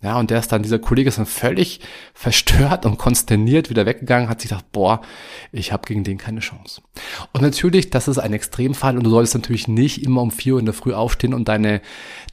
Ja, 0.03 0.19
und 0.19 0.31
der 0.31 0.39
ist 0.39 0.53
dann, 0.53 0.63
dieser 0.63 0.79
Kollege 0.79 1.09
ist 1.09 1.19
dann 1.19 1.27
völlig 1.27 1.81
verstört 2.15 2.85
und 2.85 2.99
konsterniert 2.99 3.71
wieder 3.71 3.87
weggegangen, 3.87 4.29
hat 4.29 4.41
sich 4.41 4.51
gedacht, 4.51 4.71
boah, 4.73 5.01
ich 5.53 5.73
habe 5.73 5.87
gegen 5.87 6.05
den 6.05 6.19
keine 6.19 6.41
Chance. 6.41 6.83
Und 7.33 7.43
natürlich, 7.43 7.91
das 7.91 8.09
ist 8.09 8.19
ein 8.19 8.33
Extremfall 8.33 8.97
und 8.97 9.05
du 9.05 9.11
solltest 9.11 9.35
natürlich 9.35 9.69
nicht 9.69 10.03
immer 10.03 10.23
um 10.23 10.31
vier 10.31 10.55
Uhr 10.55 10.61
in 10.61 10.67
der 10.67 10.75
Früh 10.75 10.93
aufstehen 10.93 11.33
und 11.33 11.49
deine, 11.49 11.81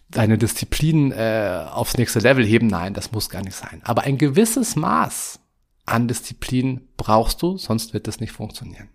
deine 0.09 0.37
Disziplin 0.37 1.11
äh, 1.11 1.65
aufs 1.71 1.97
nächste 1.97 2.19
Level 2.19 2.45
heben. 2.45 2.67
Nein, 2.67 2.93
das 2.93 3.11
muss 3.11 3.29
gar 3.29 3.41
nicht 3.41 3.55
sein. 3.55 3.81
Aber 3.85 4.03
ein 4.03 4.17
gewisses 4.17 4.75
Maß 4.75 5.39
an 5.85 6.07
Disziplin 6.07 6.87
brauchst 6.97 7.41
du, 7.41 7.57
sonst 7.57 7.93
wird 7.93 8.07
das 8.07 8.19
nicht 8.19 8.31
funktionieren. 8.31 8.89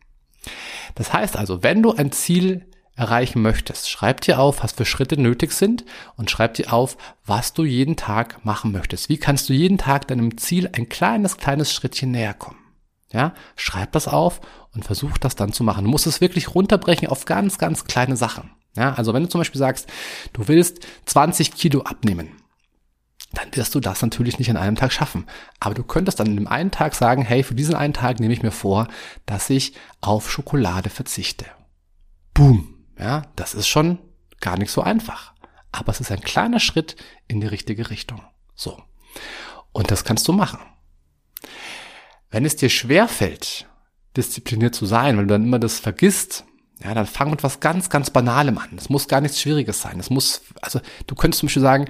Das 0.95 1.13
heißt 1.13 1.37
also, 1.37 1.63
wenn 1.63 1.83
du 1.83 1.93
ein 1.93 2.13
Ziel 2.13 2.67
erreichen 2.97 3.43
möchtest, 3.43 3.89
schreib 3.89 4.21
dir 4.23 4.41
auf, 4.41 4.63
was 4.63 4.73
für 4.73 4.85
Schritte 4.85 5.21
nötig 5.21 5.53
sind 5.53 5.85
und 6.17 6.31
schreib 6.31 6.55
dir 6.55 6.73
auf, 6.73 6.97
was 7.25 7.53
du 7.53 7.65
jeden 7.65 7.97
Tag 7.97 8.45
machen 8.45 8.73
möchtest. 8.73 9.09
Wie 9.09 9.19
kannst 9.19 9.49
du 9.49 9.53
jeden 9.53 9.79
Tag 9.79 10.09
deinem 10.09 10.37
Ziel 10.37 10.69
ein 10.73 10.89
kleines, 10.89 11.37
kleines 11.37 11.73
Schrittchen 11.73 12.11
näher 12.11 12.35
kommen? 12.35 12.59
Ja, 13.13 13.35
schreib 13.57 13.93
das 13.93 14.09
auf 14.09 14.41
und 14.75 14.85
versuch 14.85 15.17
das 15.17 15.37
dann 15.37 15.53
zu 15.53 15.65
machen. 15.65 15.85
Du 15.85 15.91
musst 15.91 16.07
es 16.07 16.21
wirklich 16.21 16.55
runterbrechen 16.55 17.09
auf 17.09 17.25
ganz, 17.25 17.59
ganz 17.59 17.85
kleine 17.85 18.17
Sachen. 18.17 18.51
Ja, 18.77 18.93
also 18.95 19.15
wenn 19.15 19.23
du 19.23 19.29
zum 19.29 19.41
Beispiel 19.41 19.59
sagst, 19.59 19.89
du 20.33 20.47
willst 20.49 20.87
20 21.07 21.53
Kilo 21.53 21.83
abnehmen, 21.83 22.33
dann 23.33 23.55
wirst 23.55 23.75
du 23.75 23.81
das 23.81 24.01
natürlich 24.03 24.39
nicht 24.39 24.51
an 24.51 24.57
einem 24.57 24.77
Tag 24.77 24.93
schaffen. 24.93 25.27
Aber 25.61 25.75
du 25.75 25.83
könntest 25.83 26.19
dann 26.19 26.29
in 26.29 26.37
dem 26.37 26.49
einen 26.49 26.71
Tag 26.71 26.95
sagen, 26.95 27.23
hey, 27.23 27.43
für 27.43 27.55
diesen 27.55 27.75
einen 27.75 27.93
Tag 27.93 28.21
nehme 28.21 28.33
ich 28.33 28.43
mir 28.43 28.51
vor, 28.51 28.89
dass 29.27 29.51
ich 29.51 29.75
auf 30.01 30.31
Schokolade 30.31 30.89
verzichte. 30.89 31.45
Boom. 32.33 32.75
Ja, 32.99 33.23
das 33.37 33.55
ist 33.55 33.69
schon 33.69 33.99
gar 34.41 34.59
nicht 34.59 34.71
so 34.71 34.83
einfach. 34.83 35.35
Aber 35.73 35.93
es 35.93 36.01
ist 36.01 36.11
ein 36.11 36.21
kleiner 36.21 36.61
Schritt 36.61 36.97
in 37.27 37.41
die 37.41 37.47
richtige 37.47 37.91
Richtung. 37.91 38.23
So. 38.55 38.83
Und 39.73 39.91
das 39.91 40.05
kannst 40.05 40.27
du 40.27 40.33
machen. 40.33 40.61
Wenn 42.31 42.45
es 42.45 42.57
dir 42.57 42.71
schwer 42.71 43.09
fällt, 43.09 43.67
diszipliniert 44.17 44.75
zu 44.75 44.87
sein, 44.87 45.17
weil 45.17 45.27
du 45.27 45.35
dann 45.35 45.45
immer 45.45 45.59
das 45.59 45.79
vergisst, 45.79 46.45
ja, 46.83 46.95
dann 46.95 47.07
fang 47.07 47.31
mit 47.31 47.43
was 47.43 47.61
ganz, 47.61 47.91
ganz 47.91 48.11
Banalem 48.11 48.59
an. 48.59 48.71
Es 48.77 48.89
muss 48.89 49.09
gar 49.09 49.21
nichts 49.21 49.41
Schwieriges 49.41 49.83
sein. 49.83 49.99
Es 49.99 50.11
muss, 50.11 50.43
also 50.63 50.81
du 51.07 51.15
könntest 51.15 51.41
zum 51.41 51.49
Beispiel 51.49 51.63
sagen, 51.63 51.89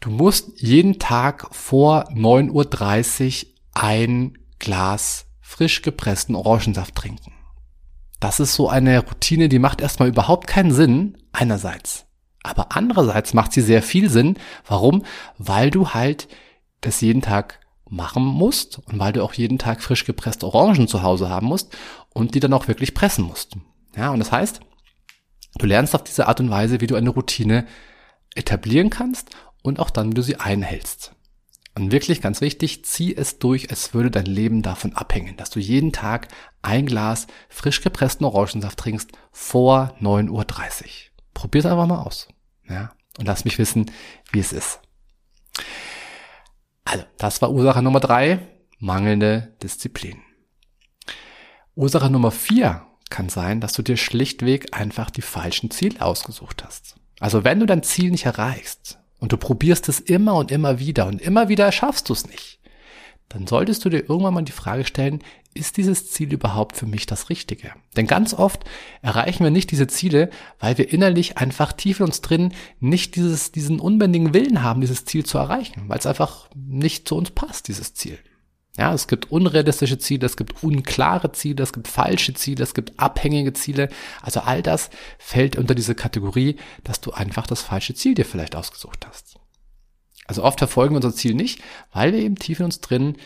du 0.00 0.10
musst 0.10 0.60
jeden 0.60 0.98
Tag 0.98 1.54
vor 1.54 2.08
9.30 2.10 3.44
Uhr 3.44 3.50
ein 3.72 4.38
Glas 4.58 5.26
frisch 5.40 5.82
gepressten 5.82 6.34
Orangensaft 6.34 6.94
trinken. 6.94 7.32
Das 8.18 8.40
ist 8.40 8.54
so 8.54 8.68
eine 8.68 9.00
Routine, 9.00 9.48
die 9.48 9.58
macht 9.58 9.80
erstmal 9.80 10.08
überhaupt 10.08 10.46
keinen 10.46 10.72
Sinn, 10.72 11.16
einerseits. 11.32 12.06
Aber 12.42 12.68
andererseits 12.76 13.34
macht 13.34 13.52
sie 13.52 13.62
sehr 13.62 13.82
viel 13.82 14.10
Sinn. 14.10 14.38
Warum? 14.66 15.04
Weil 15.38 15.70
du 15.70 15.90
halt 15.90 16.28
das 16.80 17.00
jeden 17.00 17.22
Tag 17.22 17.60
machen 17.88 18.24
musst 18.24 18.78
und 18.78 18.98
weil 18.98 19.12
du 19.12 19.22
auch 19.22 19.34
jeden 19.34 19.58
Tag 19.58 19.82
frisch 19.82 20.04
gepresste 20.04 20.46
Orangen 20.46 20.88
zu 20.88 21.02
Hause 21.02 21.28
haben 21.28 21.46
musst 21.46 21.76
und 22.14 22.34
die 22.34 22.40
dann 22.40 22.52
auch 22.52 22.68
wirklich 22.68 22.94
pressen 22.94 23.24
musst. 23.24 23.56
Ja, 23.96 24.10
und 24.10 24.20
das 24.20 24.32
heißt, 24.32 24.60
du 25.58 25.66
lernst 25.66 25.94
auf 25.94 26.04
diese 26.04 26.28
Art 26.28 26.40
und 26.40 26.50
Weise, 26.50 26.80
wie 26.80 26.86
du 26.86 26.94
eine 26.94 27.10
Routine 27.10 27.66
etablieren 28.34 28.90
kannst 28.90 29.30
und 29.62 29.78
auch 29.78 29.90
dann, 29.90 30.10
wie 30.10 30.14
du 30.14 30.22
sie 30.22 30.36
einhältst. 30.36 31.14
Und 31.74 31.92
wirklich 31.92 32.20
ganz 32.20 32.40
wichtig, 32.40 32.84
zieh 32.84 33.16
es 33.16 33.38
durch, 33.38 33.70
als 33.70 33.94
würde 33.94 34.10
dein 34.10 34.26
Leben 34.26 34.62
davon 34.62 34.94
abhängen, 34.94 35.36
dass 35.36 35.50
du 35.50 35.60
jeden 35.60 35.92
Tag 35.92 36.28
ein 36.62 36.86
Glas 36.86 37.26
frisch 37.48 37.80
gepressten 37.80 38.26
Orangensaft 38.26 38.78
trinkst 38.78 39.12
vor 39.30 39.94
9.30 40.00 40.30
Uhr. 40.30 40.40
Probier 41.32 41.60
es 41.60 41.66
einfach 41.66 41.86
mal 41.86 42.02
aus. 42.02 42.28
Ja, 42.68 42.92
und 43.18 43.26
lass 43.26 43.44
mich 43.44 43.58
wissen, 43.58 43.90
wie 44.32 44.40
es 44.40 44.52
ist. 44.52 44.80
Also, 46.84 47.04
das 47.18 47.40
war 47.40 47.52
Ursache 47.52 47.82
Nummer 47.82 48.00
drei, 48.00 48.40
mangelnde 48.78 49.56
Disziplin. 49.62 50.20
Ursache 51.74 52.10
Nummer 52.10 52.30
vier 52.30 52.86
kann 53.10 53.28
sein, 53.28 53.60
dass 53.60 53.72
du 53.72 53.82
dir 53.82 53.96
schlichtweg 53.96 54.76
einfach 54.76 55.10
die 55.10 55.22
falschen 55.22 55.70
Ziele 55.70 56.00
ausgesucht 56.02 56.64
hast. 56.64 56.96
Also 57.20 57.44
wenn 57.44 57.60
du 57.60 57.66
dein 57.66 57.82
Ziel 57.82 58.10
nicht 58.10 58.26
erreichst 58.26 58.99
und 59.20 59.32
du 59.32 59.36
probierst 59.36 59.88
es 59.88 60.00
immer 60.00 60.34
und 60.34 60.50
immer 60.50 60.78
wieder 60.78 61.06
und 61.06 61.20
immer 61.20 61.48
wieder 61.48 61.70
schaffst 61.70 62.08
du 62.08 62.12
es 62.12 62.26
nicht, 62.26 62.60
dann 63.30 63.46
solltest 63.46 63.84
du 63.84 63.90
dir 63.90 64.00
irgendwann 64.00 64.34
mal 64.34 64.42
die 64.42 64.50
Frage 64.50 64.84
stellen, 64.84 65.22
ist 65.54 65.76
dieses 65.76 66.10
Ziel 66.10 66.32
überhaupt 66.32 66.76
für 66.76 66.86
mich 66.86 67.06
das 67.06 67.28
Richtige? 67.28 67.72
Denn 67.96 68.06
ganz 68.06 68.34
oft 68.34 68.64
erreichen 69.02 69.44
wir 69.44 69.50
nicht 69.50 69.70
diese 69.70 69.86
Ziele, 69.86 70.30
weil 70.58 70.78
wir 70.78 70.92
innerlich 70.92 71.38
einfach 71.38 71.72
tief 71.72 72.00
in 72.00 72.06
uns 72.06 72.20
drin 72.20 72.52
nicht 72.80 73.16
dieses, 73.16 73.52
diesen 73.52 73.80
unbändigen 73.80 74.34
Willen 74.34 74.62
haben, 74.62 74.80
dieses 74.80 75.04
Ziel 75.04 75.24
zu 75.24 75.38
erreichen, 75.38 75.84
weil 75.86 75.98
es 75.98 76.06
einfach 76.06 76.48
nicht 76.54 77.08
zu 77.08 77.16
uns 77.16 77.30
passt, 77.30 77.68
dieses 77.68 77.94
Ziel. 77.94 78.18
Ja, 78.78 78.94
es 78.94 79.08
gibt 79.08 79.30
unrealistische 79.30 79.98
Ziele, 79.98 80.26
es 80.26 80.36
gibt 80.36 80.62
unklare 80.62 81.32
Ziele, 81.32 81.62
es 81.62 81.72
gibt 81.72 81.88
falsche 81.88 82.34
Ziele, 82.34 82.62
es 82.62 82.72
gibt 82.72 82.98
abhängige 82.98 83.52
Ziele. 83.52 83.88
Also 84.22 84.40
all 84.40 84.62
das 84.62 84.90
fällt 85.18 85.56
unter 85.56 85.74
diese 85.74 85.94
Kategorie, 85.94 86.56
dass 86.84 87.00
du 87.00 87.12
einfach 87.12 87.46
das 87.46 87.62
falsche 87.62 87.94
Ziel 87.94 88.14
dir 88.14 88.24
vielleicht 88.24 88.54
ausgesucht 88.54 89.06
hast. 89.06 89.36
Also 90.26 90.44
oft 90.44 90.60
verfolgen 90.60 90.94
wir 90.94 90.98
unser 91.04 91.14
Ziel 91.14 91.34
nicht, 91.34 91.60
weil 91.92 92.12
wir 92.12 92.20
eben 92.20 92.36
tief 92.36 92.60
in 92.60 92.66
uns 92.66 92.80
drin 92.80 93.16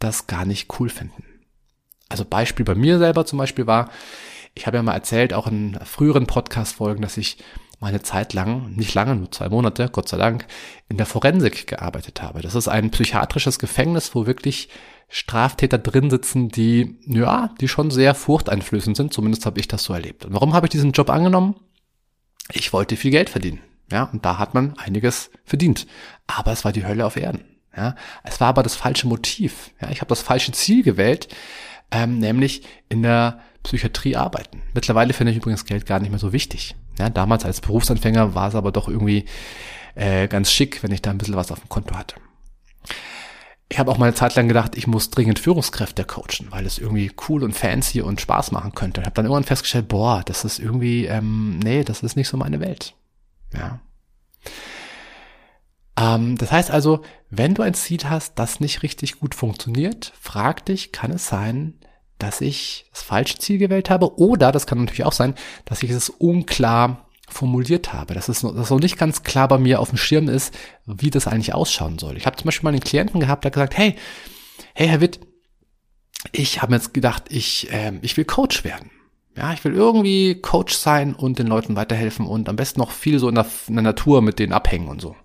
das 0.00 0.26
gar 0.26 0.44
nicht 0.44 0.68
cool 0.80 0.88
finden. 0.88 1.22
Also 2.08 2.24
Beispiel 2.24 2.64
bei 2.64 2.74
mir 2.74 2.98
selber 2.98 3.24
zum 3.24 3.38
Beispiel 3.38 3.66
war, 3.66 3.88
ich 4.54 4.66
habe 4.66 4.76
ja 4.76 4.82
mal 4.82 4.94
erzählt, 4.94 5.32
auch 5.32 5.46
in 5.46 5.78
früheren 5.84 6.26
Podcast-Folgen, 6.26 7.00
dass 7.00 7.16
ich 7.16 7.38
meine 7.82 8.00
Zeit 8.00 8.32
lang, 8.32 8.74
nicht 8.76 8.94
lange, 8.94 9.16
nur 9.16 9.30
zwei 9.32 9.48
Monate, 9.48 9.88
Gott 9.90 10.08
sei 10.08 10.16
Dank, 10.16 10.46
in 10.88 10.96
der 10.96 11.06
Forensik 11.06 11.66
gearbeitet 11.66 12.22
habe. 12.22 12.40
Das 12.40 12.54
ist 12.54 12.68
ein 12.68 12.90
psychiatrisches 12.90 13.58
Gefängnis, 13.58 14.14
wo 14.14 14.24
wirklich 14.24 14.68
Straftäter 15.08 15.78
drin 15.78 16.08
sitzen, 16.08 16.48
die, 16.48 16.96
ja, 17.06 17.50
die 17.60 17.66
schon 17.66 17.90
sehr 17.90 18.14
furchteinflößend 18.14 18.96
sind. 18.96 19.12
Zumindest 19.12 19.44
habe 19.46 19.58
ich 19.58 19.66
das 19.66 19.82
so 19.82 19.92
erlebt. 19.92 20.24
Und 20.24 20.32
warum 20.32 20.54
habe 20.54 20.66
ich 20.66 20.70
diesen 20.70 20.92
Job 20.92 21.10
angenommen? 21.10 21.56
Ich 22.52 22.72
wollte 22.72 22.96
viel 22.96 23.10
Geld 23.10 23.28
verdienen. 23.28 23.60
Ja, 23.90 24.04
und 24.04 24.24
da 24.24 24.38
hat 24.38 24.54
man 24.54 24.78
einiges 24.78 25.30
verdient. 25.44 25.86
Aber 26.28 26.52
es 26.52 26.64
war 26.64 26.72
die 26.72 26.86
Hölle 26.86 27.04
auf 27.04 27.16
Erden. 27.16 27.44
Ja, 27.76 27.96
es 28.22 28.40
war 28.40 28.48
aber 28.48 28.62
das 28.62 28.76
falsche 28.76 29.08
Motiv. 29.08 29.72
Ja, 29.80 29.90
ich 29.90 30.00
habe 30.00 30.08
das 30.08 30.22
falsche 30.22 30.52
Ziel 30.52 30.84
gewählt, 30.84 31.28
ähm, 31.90 32.18
nämlich 32.18 32.62
in 32.88 33.02
der 33.02 33.40
Psychiatrie 33.64 34.14
arbeiten. 34.14 34.62
Mittlerweile 34.72 35.12
finde 35.12 35.32
ich 35.32 35.38
übrigens 35.38 35.64
Geld 35.64 35.84
gar 35.84 35.98
nicht 35.98 36.10
mehr 36.10 36.18
so 36.18 36.32
wichtig. 36.32 36.76
Ja, 36.98 37.10
damals 37.10 37.44
als 37.44 37.60
Berufsanfänger 37.60 38.34
war 38.34 38.48
es 38.48 38.54
aber 38.54 38.72
doch 38.72 38.88
irgendwie 38.88 39.26
äh, 39.94 40.28
ganz 40.28 40.50
schick, 40.50 40.82
wenn 40.82 40.92
ich 40.92 41.02
da 41.02 41.10
ein 41.10 41.18
bisschen 41.18 41.36
was 41.36 41.52
auf 41.52 41.60
dem 41.60 41.68
Konto 41.68 41.96
hatte. 41.96 42.16
Ich 43.68 43.78
habe 43.78 43.90
auch 43.90 43.96
mal 43.96 44.06
eine 44.06 44.14
Zeit 44.14 44.34
lang 44.34 44.48
gedacht, 44.48 44.76
ich 44.76 44.86
muss 44.86 45.08
dringend 45.08 45.38
Führungskräfte 45.38 46.04
coachen, 46.04 46.48
weil 46.50 46.66
es 46.66 46.76
irgendwie 46.76 47.10
cool 47.28 47.42
und 47.42 47.54
fancy 47.54 48.02
und 48.02 48.20
Spaß 48.20 48.52
machen 48.52 48.74
könnte. 48.74 49.00
Ich 49.00 49.06
habe 49.06 49.14
dann 49.14 49.24
irgendwann 49.24 49.44
festgestellt, 49.44 49.88
boah, 49.88 50.22
das 50.26 50.44
ist 50.44 50.58
irgendwie, 50.58 51.06
ähm, 51.06 51.58
nee, 51.58 51.82
das 51.82 52.02
ist 52.02 52.14
nicht 52.14 52.28
so 52.28 52.36
meine 52.36 52.60
Welt. 52.60 52.94
Ja. 53.54 53.80
Ähm, 55.96 56.36
das 56.36 56.52
heißt 56.52 56.70
also, 56.70 57.00
wenn 57.30 57.54
du 57.54 57.62
ein 57.62 57.72
Ziel 57.72 58.00
hast, 58.04 58.38
das 58.38 58.60
nicht 58.60 58.82
richtig 58.82 59.18
gut 59.18 59.34
funktioniert, 59.34 60.12
frag 60.20 60.66
dich, 60.66 60.92
kann 60.92 61.10
es 61.10 61.26
sein, 61.26 61.74
dass 62.22 62.40
ich 62.40 62.86
das 62.92 63.02
falsche 63.02 63.38
Ziel 63.38 63.58
gewählt 63.58 63.90
habe 63.90 64.18
oder, 64.18 64.52
das 64.52 64.66
kann 64.66 64.78
natürlich 64.78 65.04
auch 65.04 65.12
sein, 65.12 65.34
dass 65.64 65.82
ich 65.82 65.90
es 65.90 66.08
unklar 66.08 67.08
formuliert 67.28 67.92
habe, 67.92 68.14
dass 68.14 68.28
es 68.28 68.42
dass 68.42 68.70
noch 68.70 68.78
nicht 68.78 68.98
ganz 68.98 69.22
klar 69.22 69.48
bei 69.48 69.58
mir 69.58 69.80
auf 69.80 69.88
dem 69.88 69.98
Schirm 69.98 70.28
ist, 70.28 70.54
wie 70.86 71.10
das 71.10 71.26
eigentlich 71.26 71.54
ausschauen 71.54 71.98
soll. 71.98 72.16
Ich 72.16 72.26
habe 72.26 72.36
zum 72.36 72.44
Beispiel 72.44 72.64
mal 72.64 72.70
einen 72.70 72.80
Klienten 72.80 73.20
gehabt, 73.20 73.44
der 73.44 73.50
gesagt, 73.50 73.76
hey, 73.76 73.96
hey 74.74 74.88
Herr 74.88 75.00
Witt, 75.00 75.20
ich 76.30 76.62
habe 76.62 76.74
jetzt 76.74 76.94
gedacht, 76.94 77.24
ich, 77.30 77.72
äh, 77.72 77.92
ich 78.02 78.16
will 78.16 78.24
Coach 78.24 78.64
werden. 78.64 78.90
Ja, 79.36 79.52
ich 79.54 79.64
will 79.64 79.72
irgendwie 79.72 80.40
Coach 80.40 80.74
sein 80.74 81.14
und 81.14 81.38
den 81.38 81.46
Leuten 81.46 81.74
weiterhelfen 81.74 82.26
und 82.26 82.50
am 82.50 82.56
besten 82.56 82.80
noch 82.80 82.90
viel 82.90 83.18
so 83.18 83.28
in 83.28 83.34
der, 83.34 83.46
in 83.66 83.74
der 83.74 83.82
Natur 83.82 84.20
mit 84.20 84.38
denen 84.38 84.52
abhängen 84.52 84.88
und 84.88 85.00
so. 85.00 85.16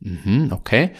Mhm, 0.00 0.50
okay. 0.52 0.90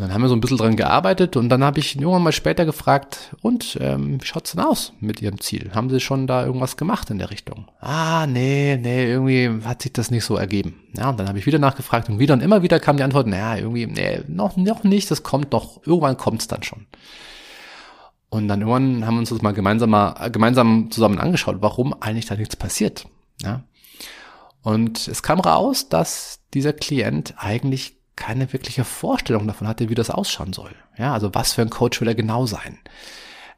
Und 0.00 0.06
dann 0.06 0.14
haben 0.14 0.22
wir 0.22 0.28
so 0.28 0.34
ein 0.34 0.40
bisschen 0.40 0.56
dran 0.56 0.76
gearbeitet 0.76 1.36
und 1.36 1.50
dann 1.50 1.62
habe 1.62 1.78
ich 1.78 1.94
irgendwann 1.94 2.22
mal 2.22 2.32
später 2.32 2.64
gefragt, 2.64 3.36
und 3.42 3.76
ähm, 3.82 4.18
wie 4.18 4.24
schaut's 4.24 4.52
denn 4.52 4.64
aus 4.64 4.94
mit 4.98 5.20
Ihrem 5.20 5.38
Ziel? 5.42 5.72
Haben 5.74 5.90
Sie 5.90 6.00
schon 6.00 6.26
da 6.26 6.46
irgendwas 6.46 6.78
gemacht 6.78 7.10
in 7.10 7.18
der 7.18 7.30
Richtung? 7.30 7.66
Ah, 7.80 8.26
nee, 8.26 8.78
nee, 8.80 9.04
irgendwie 9.04 9.62
hat 9.62 9.82
sich 9.82 9.92
das 9.92 10.10
nicht 10.10 10.24
so 10.24 10.36
ergeben. 10.36 10.80
Ja, 10.96 11.10
und 11.10 11.20
dann 11.20 11.28
habe 11.28 11.38
ich 11.38 11.44
wieder 11.44 11.58
nachgefragt 11.58 12.08
und 12.08 12.18
wieder 12.18 12.32
und 12.32 12.40
immer 12.40 12.62
wieder 12.62 12.80
kam 12.80 12.96
die 12.96 13.02
Antwort, 13.02 13.26
naja, 13.26 13.56
irgendwie, 13.56 13.86
nee, 13.86 14.22
noch, 14.26 14.56
noch 14.56 14.84
nicht, 14.84 15.10
das 15.10 15.22
kommt 15.22 15.52
noch, 15.52 15.86
irgendwann 15.86 16.16
kommt's 16.16 16.48
dann 16.48 16.62
schon. 16.62 16.86
Und 18.30 18.48
dann 18.48 18.60
irgendwann 18.60 19.04
haben 19.04 19.16
wir 19.16 19.20
uns 19.20 19.28
das 19.28 19.42
mal 19.42 19.52
gemeinsam, 19.52 19.90
mal, 19.90 20.30
gemeinsam 20.30 20.90
zusammen 20.90 21.18
angeschaut, 21.18 21.58
warum 21.60 21.92
eigentlich 22.00 22.24
da 22.24 22.36
nichts 22.36 22.56
passiert. 22.56 23.04
Ja. 23.42 23.64
Und 24.62 25.08
es 25.08 25.22
kam 25.22 25.40
raus, 25.40 25.90
dass 25.90 26.40
dieser 26.54 26.72
Klient 26.72 27.34
eigentlich 27.36 27.99
keine 28.20 28.52
wirkliche 28.52 28.84
Vorstellung 28.84 29.46
davon 29.48 29.66
hatte, 29.66 29.88
wie 29.88 29.94
das 29.96 30.10
ausschauen 30.10 30.52
soll. 30.52 30.70
Ja, 30.96 31.12
also 31.12 31.34
was 31.34 31.54
für 31.54 31.62
ein 31.62 31.70
Coach 31.70 32.00
will 32.00 32.08
er 32.08 32.14
genau 32.14 32.46
sein? 32.46 32.78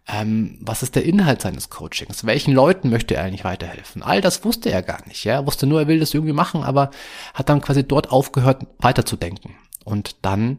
Ähm, 0.07 0.57
was 0.61 0.83
ist 0.83 0.95
der 0.95 1.05
Inhalt 1.05 1.43
seines 1.43 1.69
Coachings? 1.69 2.25
Welchen 2.25 2.55
Leuten 2.55 2.89
möchte 2.89 3.15
er 3.15 3.25
eigentlich 3.25 3.45
weiterhelfen? 3.45 4.03
All 4.03 4.21
das 4.21 4.45
wusste 4.45 4.71
er 4.71 4.83
gar 4.83 5.07
nicht. 5.07 5.25
Ja, 5.25 5.35
er 5.35 5.47
wusste 5.47 5.67
nur, 5.67 5.81
er 5.81 5.89
will 5.89 5.99
das 5.99 6.15
irgendwie 6.15 6.33
machen, 6.33 6.63
aber 6.63 6.91
hat 7.35 7.49
dann 7.49 7.61
quasi 7.61 7.85
dort 7.85 8.11
aufgehört, 8.11 8.67
weiterzudenken. 8.79 9.57
Und 9.85 10.17
dann 10.23 10.59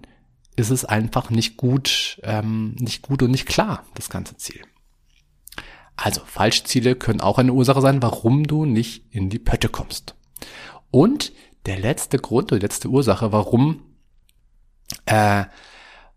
ist 0.56 0.70
es 0.70 0.86
einfach 0.86 1.30
nicht 1.30 1.58
gut, 1.58 2.20
ähm, 2.24 2.76
nicht 2.80 3.02
gut 3.02 3.24
und 3.24 3.32
nicht 3.32 3.48
klar, 3.48 3.86
das 3.96 4.10
ganze 4.10 4.38
Ziel. 4.38 4.62
Also, 5.96 6.22
falsche 6.26 6.66
Ziele 6.66 6.96
können 6.96 7.22
auch 7.22 7.38
eine 7.38 7.54
Ursache 7.54 7.82
sein, 7.82 8.02
warum 8.02 8.46
du 8.46 8.66
nicht 8.66 9.06
in 9.12 9.30
die 9.30 9.40
Pötte 9.40 9.70
kommst. 9.70 10.16
Und 10.92 11.32
der 11.66 11.80
letzte 11.80 12.18
Grund 12.18 12.52
oder 12.52 12.60
die 12.60 12.66
letzte 12.66 12.90
Ursache, 12.90 13.32
warum 13.32 13.82
äh, 15.06 15.46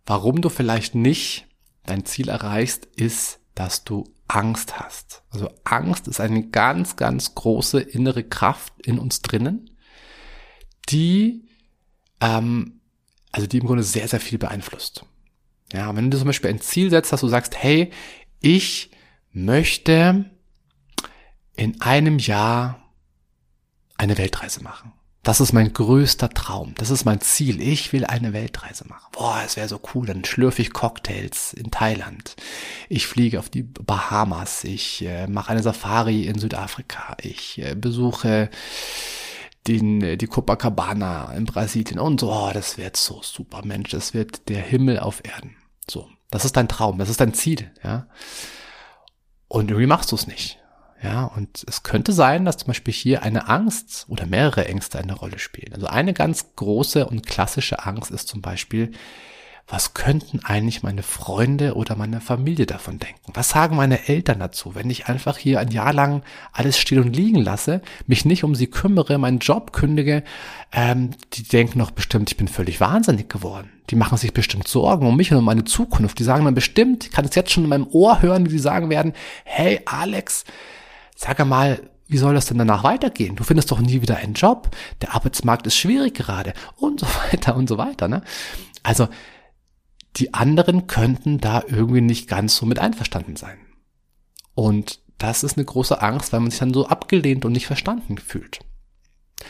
warum 0.05 0.41
du 0.41 0.49
vielleicht 0.49 0.95
nicht 0.95 1.47
dein 1.85 2.05
Ziel 2.05 2.29
erreichst, 2.29 2.87
ist, 2.97 3.41
dass 3.55 3.85
du 3.85 4.05
Angst 4.29 4.79
hast. 4.79 5.23
Also 5.31 5.51
Angst 5.65 6.09
ist 6.09 6.21
eine 6.21 6.49
ganz, 6.49 6.97
ganz 6.97 7.35
große 7.35 7.81
innere 7.81 8.25
Kraft 8.25 8.73
in 8.85 8.99
uns 8.99 9.23
drinnen, 9.23 9.71
die, 10.89 11.49
ähm, 12.21 12.81
also 13.33 13.47
die 13.47 13.59
im 13.59 13.67
Grunde 13.67 13.83
sehr, 13.83 14.09
sehr 14.09 14.21
viel 14.21 14.39
beeinflusst. 14.39 15.05
Ja, 15.73 15.95
wenn 15.95 16.11
du 16.11 16.19
zum 16.19 16.27
Beispiel 16.27 16.51
ein 16.51 16.61
Ziel 16.61 16.91
setzt, 16.91 17.13
dass 17.13 17.21
du 17.21 17.29
sagst, 17.29 17.57
hey, 17.57 17.91
ich 18.41 18.91
möchte 19.33 20.31
in 21.57 21.81
einem 21.81 22.19
Jahr 22.19 22.93
eine 23.97 24.19
Weltreise 24.19 24.63
machen. 24.63 24.93
Das 25.27 25.41
ist 25.41 25.53
mein 25.53 25.73
größter 25.73 26.31
Traum. 26.31 26.75
Das 26.77 26.91
ist 26.91 27.05
mein 27.05 27.21
Ziel. 27.21 27.61
Ich 27.61 27.93
will 27.93 28.05
eine 28.05 28.33
Weltreise 28.33 28.87
machen. 28.87 29.09
Boah, 29.11 29.43
es 29.45 29.57
wäre 29.57 29.67
so 29.67 29.81
cool. 29.93 30.07
Dann 30.07 30.25
schlürfe 30.25 30.63
ich 30.63 30.73
Cocktails 30.73 31.53
in 31.53 31.73
Thailand. 31.73 32.37
Ich 32.89 33.09
fliege 33.09 33.41
auf 33.41 33.49
die 33.49 33.65
Bahamas. 33.65 34.63
Ich 34.63 35.05
äh, 35.05 35.27
mache 35.27 35.51
eine 35.51 35.65
Safari 35.65 36.29
in 36.29 36.39
Südafrika. 36.39 37.17
Ich 37.21 37.59
äh, 37.59 37.75
besuche 37.75 38.51
den, 39.67 40.01
äh, 40.01 40.17
die 40.17 40.29
Copacabana 40.29 41.33
in 41.33 41.45
Brasilien 41.45 41.99
und 41.99 42.21
so. 42.21 42.31
Oh, 42.33 42.53
das 42.55 42.79
wird 42.79 42.97
so 42.97 43.21
super, 43.21 43.63
Mensch. 43.65 43.91
Das 43.91 44.15
wird 44.15 44.49
der 44.49 44.63
Himmel 44.63 45.01
auf 45.01 45.25
Erden. 45.25 45.57
So. 45.91 46.09
Das 46.31 46.45
ist 46.45 46.57
dein 46.57 46.69
Traum. 46.69 46.99
Das 46.99 47.09
ist 47.09 47.21
dein 47.21 47.35
Ziel, 47.35 47.73
ja. 47.83 48.07
Und 49.49 49.73
irgendwie 49.73 49.89
machst 49.89 50.13
du 50.13 50.15
es 50.15 50.29
nicht. 50.29 50.61
Ja, 51.03 51.25
und 51.25 51.65
es 51.69 51.83
könnte 51.83 52.13
sein, 52.13 52.45
dass 52.45 52.57
zum 52.57 52.69
Beispiel 52.69 52.95
hier 52.95 53.23
eine 53.23 53.49
Angst 53.49 54.07
oder 54.09 54.27
mehrere 54.27 54.67
Ängste 54.67 54.99
eine 54.99 55.15
Rolle 55.15 55.39
spielen. 55.39 55.75
Also 55.75 55.87
eine 55.87 56.15
ganz 56.15 56.47
große 56.57 57.07
und 57.07 57.27
klassische 57.27 57.85
Angst 57.85 58.11
ist 58.11 58.29
zum 58.29 58.41
Beispiel, 58.41 58.93
was 59.69 59.95
könnten 59.95 60.45
eigentlich 60.45 60.85
meine 60.85 61.03
Freunde 61.03 61.75
oder 61.75 61.97
meine 61.97 62.21
Familie 62.21 62.67
davon 62.67 63.01
denken? 63.01 63.33
Was 63.35 63.49
sagen 63.49 63.75
meine 63.75 64.07
Eltern 64.09 64.39
dazu, 64.39 64.77
wenn 64.77 64.89
ich 64.91 65.09
einfach 65.09 65.39
hier 65.39 65.59
ein 65.59 65.73
Jahr 65.73 65.93
lang 65.93 66.23
alles 66.53 66.79
stehen 66.79 67.01
und 67.01 67.17
liegen 67.17 67.43
lasse, 67.43 67.83
mich 68.07 68.25
nicht 68.25 68.45
um 68.45 68.55
sie 68.55 68.69
kümmere, 68.69 69.19
meinen 69.19 69.41
Job 69.41 69.73
kündige? 69.73 70.23
Ähm, 70.71 71.11
die 71.33 71.43
denken 71.43 71.81
doch 71.81 71.91
bestimmt, 71.91 72.31
ich 72.31 72.37
bin 72.37 72.47
völlig 72.47 72.81
wahnsinnig 72.81 73.29
geworden. 73.29 73.71
Die 73.91 73.97
machen 73.97 74.19
sich 74.19 74.33
bestimmt 74.33 74.69
Sorgen 74.69 75.07
um 75.07 75.17
mich 75.17 75.33
und 75.33 75.39
um 75.39 75.45
meine 75.45 75.65
Zukunft. 75.65 76.21
Die 76.21 76.25
sagen 76.25 76.45
dann 76.45 76.55
bestimmt, 76.55 77.07
ich 77.07 77.11
kann 77.11 77.25
es 77.25 77.35
jetzt 77.35 77.51
schon 77.51 77.65
in 77.65 77.71
meinem 77.71 77.89
Ohr 77.91 78.23
hören, 78.23 78.47
wie 78.47 78.51
die 78.51 78.59
sagen 78.61 78.89
werden, 78.89 79.15
hey 79.45 79.81
Alex, 79.85 80.45
sag 81.17 81.45
mal, 81.45 81.91
wie 82.07 82.19
soll 82.19 82.35
das 82.35 82.47
denn 82.47 82.59
danach 82.59 82.85
weitergehen? 82.85 83.35
Du 83.35 83.43
findest 83.43 83.71
doch 83.73 83.81
nie 83.81 84.01
wieder 84.01 84.17
einen 84.17 84.35
Job. 84.35 84.71
Der 85.01 85.15
Arbeitsmarkt 85.15 85.67
ist 85.67 85.77
schwierig 85.77 86.15
gerade 86.15 86.53
und 86.77 87.01
so 87.01 87.07
weiter 87.33 87.57
und 87.57 87.69
so 87.69 87.79
weiter. 87.79 88.07
Ne? 88.07 88.23
Also 88.85 89.09
die 90.17 90.33
anderen 90.33 90.87
könnten 90.87 91.39
da 91.39 91.63
irgendwie 91.67 92.01
nicht 92.01 92.29
ganz 92.29 92.57
so 92.57 92.65
mit 92.65 92.79
einverstanden 92.79 93.37
sein. 93.37 93.59
Und 94.55 95.01
das 95.19 95.43
ist 95.43 95.57
eine 95.57 95.65
große 95.65 96.01
Angst, 96.01 96.33
weil 96.33 96.41
man 96.41 96.51
sich 96.51 96.61
dann 96.61 96.73
so 96.73 96.87
abgelehnt 96.87 97.45
und 97.45 97.53
nicht 97.53 97.67
verstanden 97.67 98.19
fühlt. 98.19 98.61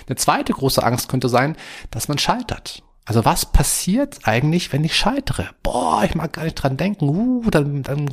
Eine 0.07 0.17
zweite 0.17 0.53
große 0.53 0.83
Angst 0.83 1.09
könnte 1.09 1.29
sein, 1.29 1.57
dass 1.91 2.09
man 2.09 2.19
scheitert. 2.19 2.83
Also 3.05 3.25
was 3.25 3.53
passiert 3.53 4.21
eigentlich, 4.25 4.73
wenn 4.73 4.83
ich 4.83 4.97
scheitere? 4.97 5.51
Boah, 5.63 6.03
ich 6.05 6.17
mag 6.17 6.33
gar 6.33 6.43
nicht 6.43 6.55
dran 6.55 6.77
denken. 6.77 7.09
Uh, 7.09 7.51
dann, 7.51 7.85
dann, 7.85 8.09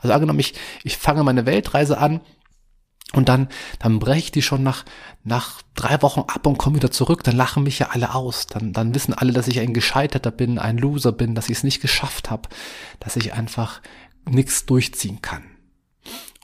also 0.00 0.14
angenommen, 0.14 0.40
ich, 0.40 0.54
ich 0.82 0.96
fange 0.96 1.24
meine 1.24 1.44
Weltreise 1.44 1.98
an 1.98 2.20
und 3.14 3.28
dann, 3.28 3.48
dann 3.78 3.98
breche 3.98 4.18
ich 4.18 4.32
die 4.32 4.42
schon 4.42 4.62
nach, 4.62 4.84
nach 5.22 5.62
drei 5.74 6.02
Wochen 6.02 6.20
ab 6.20 6.46
und 6.46 6.58
komme 6.58 6.76
wieder 6.76 6.90
zurück. 6.90 7.24
Dann 7.24 7.36
lachen 7.36 7.62
mich 7.62 7.78
ja 7.78 7.88
alle 7.90 8.14
aus. 8.14 8.46
Dann, 8.46 8.72
dann 8.72 8.94
wissen 8.94 9.14
alle, 9.14 9.32
dass 9.32 9.48
ich 9.48 9.60
ein 9.60 9.74
Gescheiterter 9.74 10.30
bin, 10.30 10.58
ein 10.58 10.78
Loser 10.78 11.12
bin, 11.12 11.34
dass 11.34 11.48
ich 11.48 11.58
es 11.58 11.64
nicht 11.64 11.80
geschafft 11.80 12.30
habe, 12.30 12.48
dass 13.00 13.16
ich 13.16 13.32
einfach 13.32 13.80
nichts 14.28 14.66
durchziehen 14.66 15.22
kann. 15.22 15.44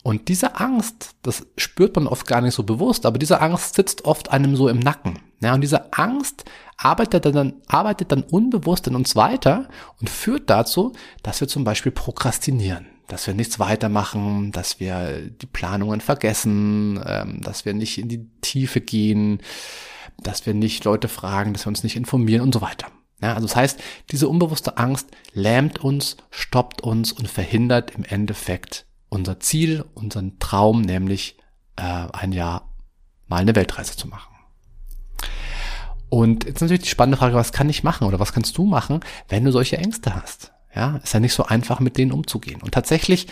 Und 0.02 0.28
diese 0.28 0.58
Angst, 0.58 1.10
das 1.22 1.46
spürt 1.58 1.96
man 1.96 2.06
oft 2.06 2.26
gar 2.26 2.40
nicht 2.40 2.54
so 2.54 2.62
bewusst, 2.62 3.04
aber 3.04 3.18
diese 3.18 3.40
Angst 3.40 3.74
sitzt 3.74 4.06
oft 4.06 4.30
einem 4.30 4.56
so 4.56 4.68
im 4.68 4.78
Nacken. 4.78 5.18
Ja, 5.40 5.54
und 5.54 5.60
diese 5.60 5.92
Angst 5.92 6.44
arbeitet 6.78 7.26
dann, 7.26 7.54
arbeitet 7.66 8.10
dann 8.10 8.22
unbewusst 8.22 8.86
in 8.86 8.94
uns 8.94 9.14
weiter 9.14 9.68
und 10.00 10.08
führt 10.08 10.48
dazu, 10.48 10.94
dass 11.22 11.42
wir 11.42 11.48
zum 11.48 11.64
Beispiel 11.64 11.92
prokrastinieren 11.92 12.86
dass 13.10 13.26
wir 13.26 13.34
nichts 13.34 13.58
weitermachen, 13.58 14.52
dass 14.52 14.80
wir 14.80 15.20
die 15.28 15.46
Planungen 15.46 16.00
vergessen, 16.00 17.02
ähm, 17.04 17.40
dass 17.42 17.64
wir 17.64 17.74
nicht 17.74 17.98
in 17.98 18.08
die 18.08 18.28
Tiefe 18.40 18.80
gehen, 18.80 19.40
dass 20.22 20.46
wir 20.46 20.54
nicht 20.54 20.84
Leute 20.84 21.08
fragen, 21.08 21.52
dass 21.52 21.66
wir 21.66 21.70
uns 21.70 21.82
nicht 21.82 21.96
informieren 21.96 22.42
und 22.42 22.54
so 22.54 22.60
weiter. 22.60 22.86
Ja, 23.20 23.34
also 23.34 23.46
das 23.46 23.56
heißt, 23.56 23.80
diese 24.10 24.28
unbewusste 24.28 24.78
Angst 24.78 25.08
lähmt 25.32 25.78
uns, 25.80 26.16
stoppt 26.30 26.80
uns 26.80 27.12
und 27.12 27.28
verhindert 27.28 27.90
im 27.94 28.04
Endeffekt 28.04 28.86
unser 29.08 29.40
Ziel, 29.40 29.84
unseren 29.94 30.38
Traum, 30.38 30.80
nämlich 30.80 31.36
äh, 31.76 31.82
ein 31.82 32.32
Jahr 32.32 32.72
mal 33.28 33.40
eine 33.40 33.56
Weltreise 33.56 33.96
zu 33.96 34.08
machen. 34.08 34.34
Und 36.08 36.44
jetzt 36.44 36.60
natürlich 36.60 36.82
die 36.82 36.88
spannende 36.88 37.18
Frage, 37.18 37.34
was 37.34 37.52
kann 37.52 37.68
ich 37.68 37.84
machen 37.84 38.06
oder 38.06 38.18
was 38.18 38.32
kannst 38.32 38.56
du 38.56 38.64
machen, 38.64 39.00
wenn 39.28 39.44
du 39.44 39.52
solche 39.52 39.78
Ängste 39.78 40.14
hast? 40.14 40.52
Ja, 40.74 41.00
ist 41.02 41.14
ja 41.14 41.20
nicht 41.20 41.34
so 41.34 41.44
einfach, 41.44 41.80
mit 41.80 41.96
denen 41.98 42.12
umzugehen. 42.12 42.62
Und 42.62 42.72
tatsächlich, 42.72 43.26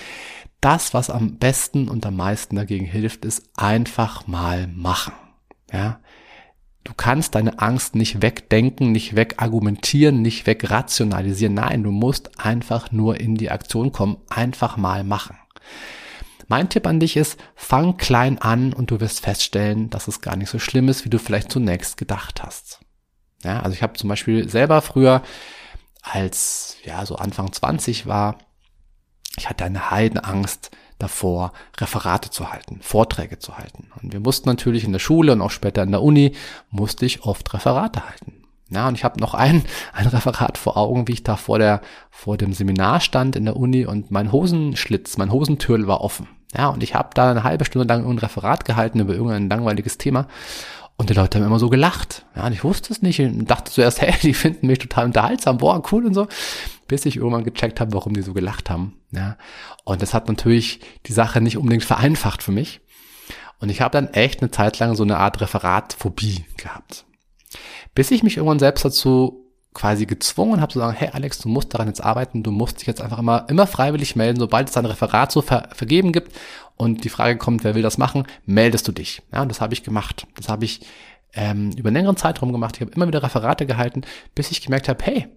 das, 0.61 0.93
was 0.93 1.09
am 1.09 1.39
besten 1.39 1.89
und 1.89 2.05
am 2.05 2.17
meisten 2.17 2.57
dagegen 2.57 2.87
hilft, 2.87 3.25
ist 3.25 3.49
einfach 3.57 4.27
mal 4.27 4.67
machen. 4.67 5.15
Ja, 5.73 6.01
du 6.85 6.95
kannst 6.97 7.35
deine 7.35 7.61
Angst 7.61 7.95
nicht 7.95 8.23
wegdenken, 8.23 8.91
nicht 8.91 9.15
wegargumentieren, 9.15 10.21
nicht 10.21 10.47
wegrationalisieren. 10.47 11.55
Nein, 11.55 11.85
du 11.85 11.93
musst 11.93 12.41
einfach 12.41 12.91
nur 12.91 13.21
in 13.21 13.37
die 13.37 13.51
Aktion 13.51 13.93
kommen, 13.93 14.17
einfach 14.29 14.77
mal 14.77 15.05
machen. 15.05 15.37
Mein 16.49 16.71
Tipp 16.71 16.87
an 16.87 16.99
dich 16.99 17.17
ist, 17.19 17.39
fang 17.55 17.99
klein 17.99 18.39
an 18.39 18.73
und 18.73 18.91
du 18.91 19.01
wirst 19.01 19.21
feststellen, 19.21 19.91
dass 19.91 20.09
es 20.09 20.23
gar 20.23 20.35
nicht 20.35 20.49
so 20.49 20.59
schlimm 20.59 20.89
ist, 20.89 21.05
wie 21.05 21.11
du 21.11 21.19
vielleicht 21.19 21.53
zunächst 21.53 21.99
gedacht 21.99 22.43
hast. 22.43 22.81
Ja, 23.45 23.61
also 23.61 23.75
ich 23.75 23.83
habe 23.83 23.93
zum 23.93 24.09
Beispiel 24.09 24.49
selber 24.49 24.81
früher 24.81 25.23
als 26.13 26.77
ja 26.85 27.05
so 27.07 27.17
Anfang 27.17 27.53
20 27.53 28.07
war, 28.07 28.39
ich 29.37 29.49
hatte 29.49 29.65
eine 29.65 29.91
Heidenangst 29.91 30.71
davor, 30.99 31.53
Referate 31.79 32.31
zu 32.31 32.51
halten, 32.51 32.81
Vorträge 32.83 33.39
zu 33.39 33.57
halten. 33.57 33.91
Und 34.03 34.13
wir 34.13 34.21
mussten 34.21 34.49
natürlich 34.49 34.85
in 34.85 34.93
der 34.93 34.99
Schule 34.99 35.33
und 35.33 35.43
auch 35.43 35.51
später 35.51 35.83
in 35.83 35.93
der 35.93 36.03
Uni, 36.03 36.35
musste 36.71 37.07
ich 37.07 37.23
oft 37.25 37.55
Referate 37.55 38.09
halten. 38.09 38.45
Ja, 38.71 38.89
und 38.89 38.97
ich 38.97 39.05
habe 39.05 39.21
noch 39.21 39.35
ein, 39.35 39.65
ein 39.93 40.07
Referat 40.07 40.59
vor 40.59 40.77
Augen, 40.77 41.09
wie 41.09 41.13
ich 41.13 41.23
da 41.23 41.37
vor, 41.37 41.59
der, 41.59 41.81
vor 42.11 42.37
dem 42.37 42.53
Seminar 42.53 43.01
stand 43.01 43.37
in 43.37 43.45
der 43.45 43.57
Uni 43.57 43.87
und 43.87 44.11
mein 44.11 44.33
Hosenschlitz, 44.33 45.17
mein 45.17 45.33
Hosentürl 45.33 45.87
war 45.87 46.01
offen. 46.01 46.29
Ja, 46.57 46.69
und 46.69 46.83
ich 46.83 46.95
habe 46.95 47.11
da 47.15 47.31
eine 47.31 47.45
halbe 47.45 47.67
Stunde 47.67 47.87
lang 47.87 48.09
ein 48.09 48.19
Referat 48.19 48.65
gehalten 48.65 49.01
über 49.01 49.13
irgendein 49.13 49.51
langweiliges 49.51 49.99
Thema. 49.99 50.27
Und 50.99 51.11
die 51.11 51.15
Leute 51.15 51.39
haben 51.39 51.47
immer 51.47 51.61
so 51.61 51.71
gelacht. 51.71 52.27
Ja, 52.35 52.47
und 52.47 52.53
ich 52.53 52.65
wusste 52.65 52.93
es 52.93 53.03
nicht 53.03 53.21
und 53.21 53.47
dachte 53.47 53.71
zuerst, 53.71 54.01
hey, 54.03 54.15
die 54.21 54.35
finden 54.35 54.67
mich 54.67 54.81
total 54.81 55.07
unterhaltsam, 55.07 55.57
boah, 55.57 55.83
cool 55.93 56.05
und 56.05 56.13
so. 56.13 56.27
Bis 56.89 57.07
ich 57.07 57.17
irgendwann 57.17 57.45
gecheckt 57.45 57.81
habe, 57.81 57.93
warum 57.93 58.15
die 58.15 58.23
so 58.23 58.35
gelacht 58.35 58.69
haben. 58.69 58.99
Ja. 59.13 59.37
Und 59.85 60.03
das 60.03 60.13
hat 60.13 60.29
natürlich 60.29 60.81
die 61.07 61.13
Sache 61.13 61.41
nicht 61.41 61.57
unbedingt 61.57 61.85
vereinfacht 61.85 62.43
für 62.43 62.53
mich. 62.53 62.81
Und 63.61 63.71
ich 63.71 63.81
habe 63.81 63.93
dann 63.93 64.13
echt 64.13 64.41
eine 64.41 64.51
Zeit 64.51 64.79
lang 64.81 64.97
so 64.97 65.05
eine 65.05 65.19
Art 65.19 65.41
Referatphobie 65.41 66.45
gehabt. 66.57 67.05
Bis 67.95 68.11
ich 68.11 68.23
mich 68.23 68.37
irgendwann 68.37 68.59
selbst 68.59 68.85
dazu 68.85 69.45
quasi 69.75 70.07
gezwungen 70.07 70.61
habe 70.61 70.73
zu 70.73 70.81
sagen, 70.81 70.97
hey 70.97 71.11
Alex, 71.13 71.39
du 71.39 71.49
musst 71.49 71.73
daran 71.73 71.87
jetzt 71.87 72.03
arbeiten, 72.03 72.43
du 72.43 72.51
musst 72.51 72.81
dich 72.81 72.87
jetzt 72.87 73.01
einfach 73.01 73.19
immer, 73.19 73.47
immer 73.49 73.67
freiwillig 73.67 74.17
melden, 74.17 74.41
sobald 74.41 74.69
es 74.69 74.77
ein 74.77 74.87
Referat 74.87 75.31
zu 75.31 75.43
ver 75.43 75.69
vergeben 75.73 76.13
gibt 76.13 76.33
und 76.79 77.05
die 77.05 77.09
Frage 77.09 77.37
kommt, 77.37 77.65
wer 77.65 77.75
will 77.75 77.83
das 77.83 77.99
machen, 77.99 78.25
meldest 78.47 78.87
du 78.89 78.93
dich. 78.93 79.23
Ja, 79.33 79.43
und 79.43 79.49
das 79.49 79.61
habe 79.61 79.75
ich 79.75 79.83
gemacht. 79.83 80.27
Das 80.37 80.49
habe 80.49 80.65
ich 80.65 80.81
ähm, 81.35 81.73
über 81.73 81.89
einen 81.89 81.97
längeren 81.97 82.17
Zeitraum 82.17 82.53
gemacht. 82.53 82.77
Ich 82.77 82.81
habe 82.81 82.93
immer 82.93 83.09
wieder 83.09 83.23
Referate 83.23 83.67
gehalten, 83.67 84.03
bis 84.35 84.51
ich 84.51 84.63
gemerkt 84.63 84.89
habe, 84.89 85.05
hey, 85.05 85.29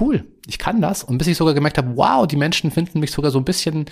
cool, 0.00 0.24
ich 0.46 0.58
kann 0.58 0.80
das. 0.80 1.04
Und 1.04 1.18
bis 1.18 1.28
ich 1.28 1.36
sogar 1.36 1.54
gemerkt 1.54 1.78
habe, 1.78 1.96
wow, 1.96 2.26
die 2.26 2.36
Menschen 2.36 2.70
finden 2.70 3.00
mich 3.00 3.12
sogar 3.12 3.30
so 3.30 3.38
ein 3.38 3.44
bisschen, 3.44 3.86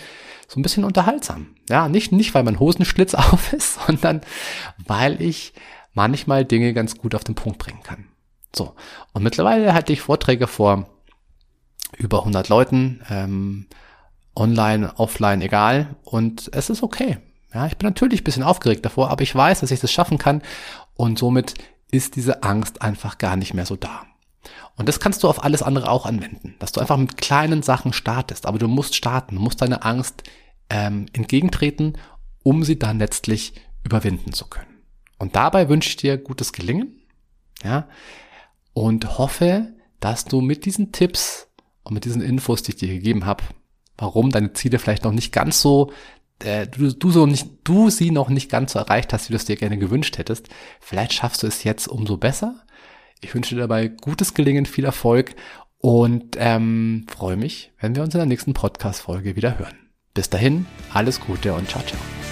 so 0.48 0.58
ein 0.58 0.62
bisschen 0.62 0.84
unterhaltsam. 0.84 1.54
Ja, 1.70 1.88
nicht, 1.88 2.12
nicht 2.12 2.34
weil 2.34 2.42
mein 2.42 2.60
Hosenschlitz 2.60 3.14
auf 3.14 3.52
ist, 3.52 3.78
sondern 3.86 4.20
weil 4.84 5.22
ich 5.22 5.54
manchmal 5.94 6.44
Dinge 6.44 6.74
ganz 6.74 6.98
gut 6.98 7.14
auf 7.14 7.24
den 7.24 7.36
Punkt 7.36 7.58
bringen 7.58 7.82
kann. 7.82 8.08
So. 8.54 8.74
Und 9.12 9.22
mittlerweile 9.22 9.74
hatte 9.74 9.92
ich 9.92 10.00
Vorträge 10.00 10.46
vor 10.46 10.88
über 11.96 12.18
100 12.20 12.48
Leuten, 12.48 13.02
ähm, 13.08 13.66
online, 14.36 14.92
offline, 14.98 15.40
egal. 15.42 15.96
Und 16.04 16.50
es 16.52 16.70
ist 16.70 16.82
okay. 16.82 17.18
Ja, 17.52 17.66
ich 17.66 17.76
bin 17.76 17.88
natürlich 17.88 18.20
ein 18.20 18.24
bisschen 18.24 18.42
aufgeregt 18.42 18.84
davor, 18.84 19.10
aber 19.10 19.22
ich 19.22 19.34
weiß, 19.34 19.60
dass 19.60 19.70
ich 19.70 19.80
das 19.80 19.90
schaffen 19.90 20.18
kann. 20.18 20.42
Und 20.94 21.18
somit 21.18 21.54
ist 21.90 22.16
diese 22.16 22.42
Angst 22.42 22.82
einfach 22.82 23.18
gar 23.18 23.36
nicht 23.36 23.54
mehr 23.54 23.66
so 23.66 23.76
da. 23.76 24.06
Und 24.76 24.88
das 24.88 25.00
kannst 25.00 25.22
du 25.22 25.28
auf 25.28 25.42
alles 25.42 25.62
andere 25.62 25.90
auch 25.90 26.04
anwenden, 26.04 26.54
dass 26.58 26.72
du 26.72 26.80
einfach 26.80 26.98
mit 26.98 27.16
kleinen 27.16 27.62
Sachen 27.62 27.92
startest. 27.92 28.46
Aber 28.46 28.58
du 28.58 28.68
musst 28.68 28.94
starten, 28.94 29.36
musst 29.36 29.62
deine 29.62 29.84
Angst 29.84 30.22
ähm, 30.68 31.06
entgegentreten, 31.12 31.96
um 32.42 32.62
sie 32.62 32.78
dann 32.78 32.98
letztlich 32.98 33.54
überwinden 33.84 34.32
zu 34.32 34.46
können. 34.46 34.82
Und 35.18 35.34
dabei 35.34 35.68
wünsche 35.68 35.88
ich 35.88 35.96
dir 35.96 36.18
gutes 36.18 36.52
Gelingen. 36.52 37.00
Ja, 37.64 37.88
und 38.74 39.16
hoffe, 39.16 39.72
dass 40.00 40.26
du 40.26 40.42
mit 40.42 40.66
diesen 40.66 40.92
Tipps 40.92 41.48
und 41.82 41.94
mit 41.94 42.04
diesen 42.04 42.20
Infos, 42.20 42.62
die 42.62 42.72
ich 42.72 42.76
dir 42.76 42.88
gegeben 42.88 43.24
habe, 43.24 43.42
warum 43.98 44.30
deine 44.30 44.52
Ziele 44.52 44.78
vielleicht 44.78 45.04
noch 45.04 45.12
nicht 45.12 45.32
ganz 45.32 45.60
so 45.60 45.90
äh, 46.40 46.66
du, 46.66 46.92
du 46.92 47.10
so 47.10 47.26
nicht, 47.26 47.48
du 47.64 47.90
sie 47.90 48.10
noch 48.10 48.28
nicht 48.28 48.50
ganz 48.50 48.72
so 48.72 48.78
erreicht 48.78 49.12
hast, 49.12 49.28
wie 49.28 49.32
du 49.32 49.36
es 49.36 49.44
dir 49.44 49.56
gerne 49.56 49.78
gewünscht 49.78 50.18
hättest, 50.18 50.48
vielleicht 50.80 51.12
schaffst 51.12 51.42
du 51.42 51.46
es 51.46 51.64
jetzt 51.64 51.88
umso 51.88 52.16
besser. 52.16 52.62
Ich 53.20 53.34
wünsche 53.34 53.54
dir 53.54 53.62
dabei 53.62 53.88
gutes 53.88 54.34
Gelingen, 54.34 54.66
viel 54.66 54.84
Erfolg 54.84 55.34
und 55.78 56.36
ähm, 56.38 57.06
freue 57.08 57.36
mich, 57.36 57.72
wenn 57.80 57.96
wir 57.96 58.02
uns 58.02 58.14
in 58.14 58.18
der 58.18 58.26
nächsten 58.26 58.54
Podcast-Folge 58.54 59.36
wieder 59.36 59.58
hören. 59.58 59.78
Bis 60.14 60.30
dahin, 60.30 60.66
alles 60.92 61.20
Gute 61.20 61.54
und 61.54 61.68
ciao, 61.68 61.82
ciao. 61.82 62.25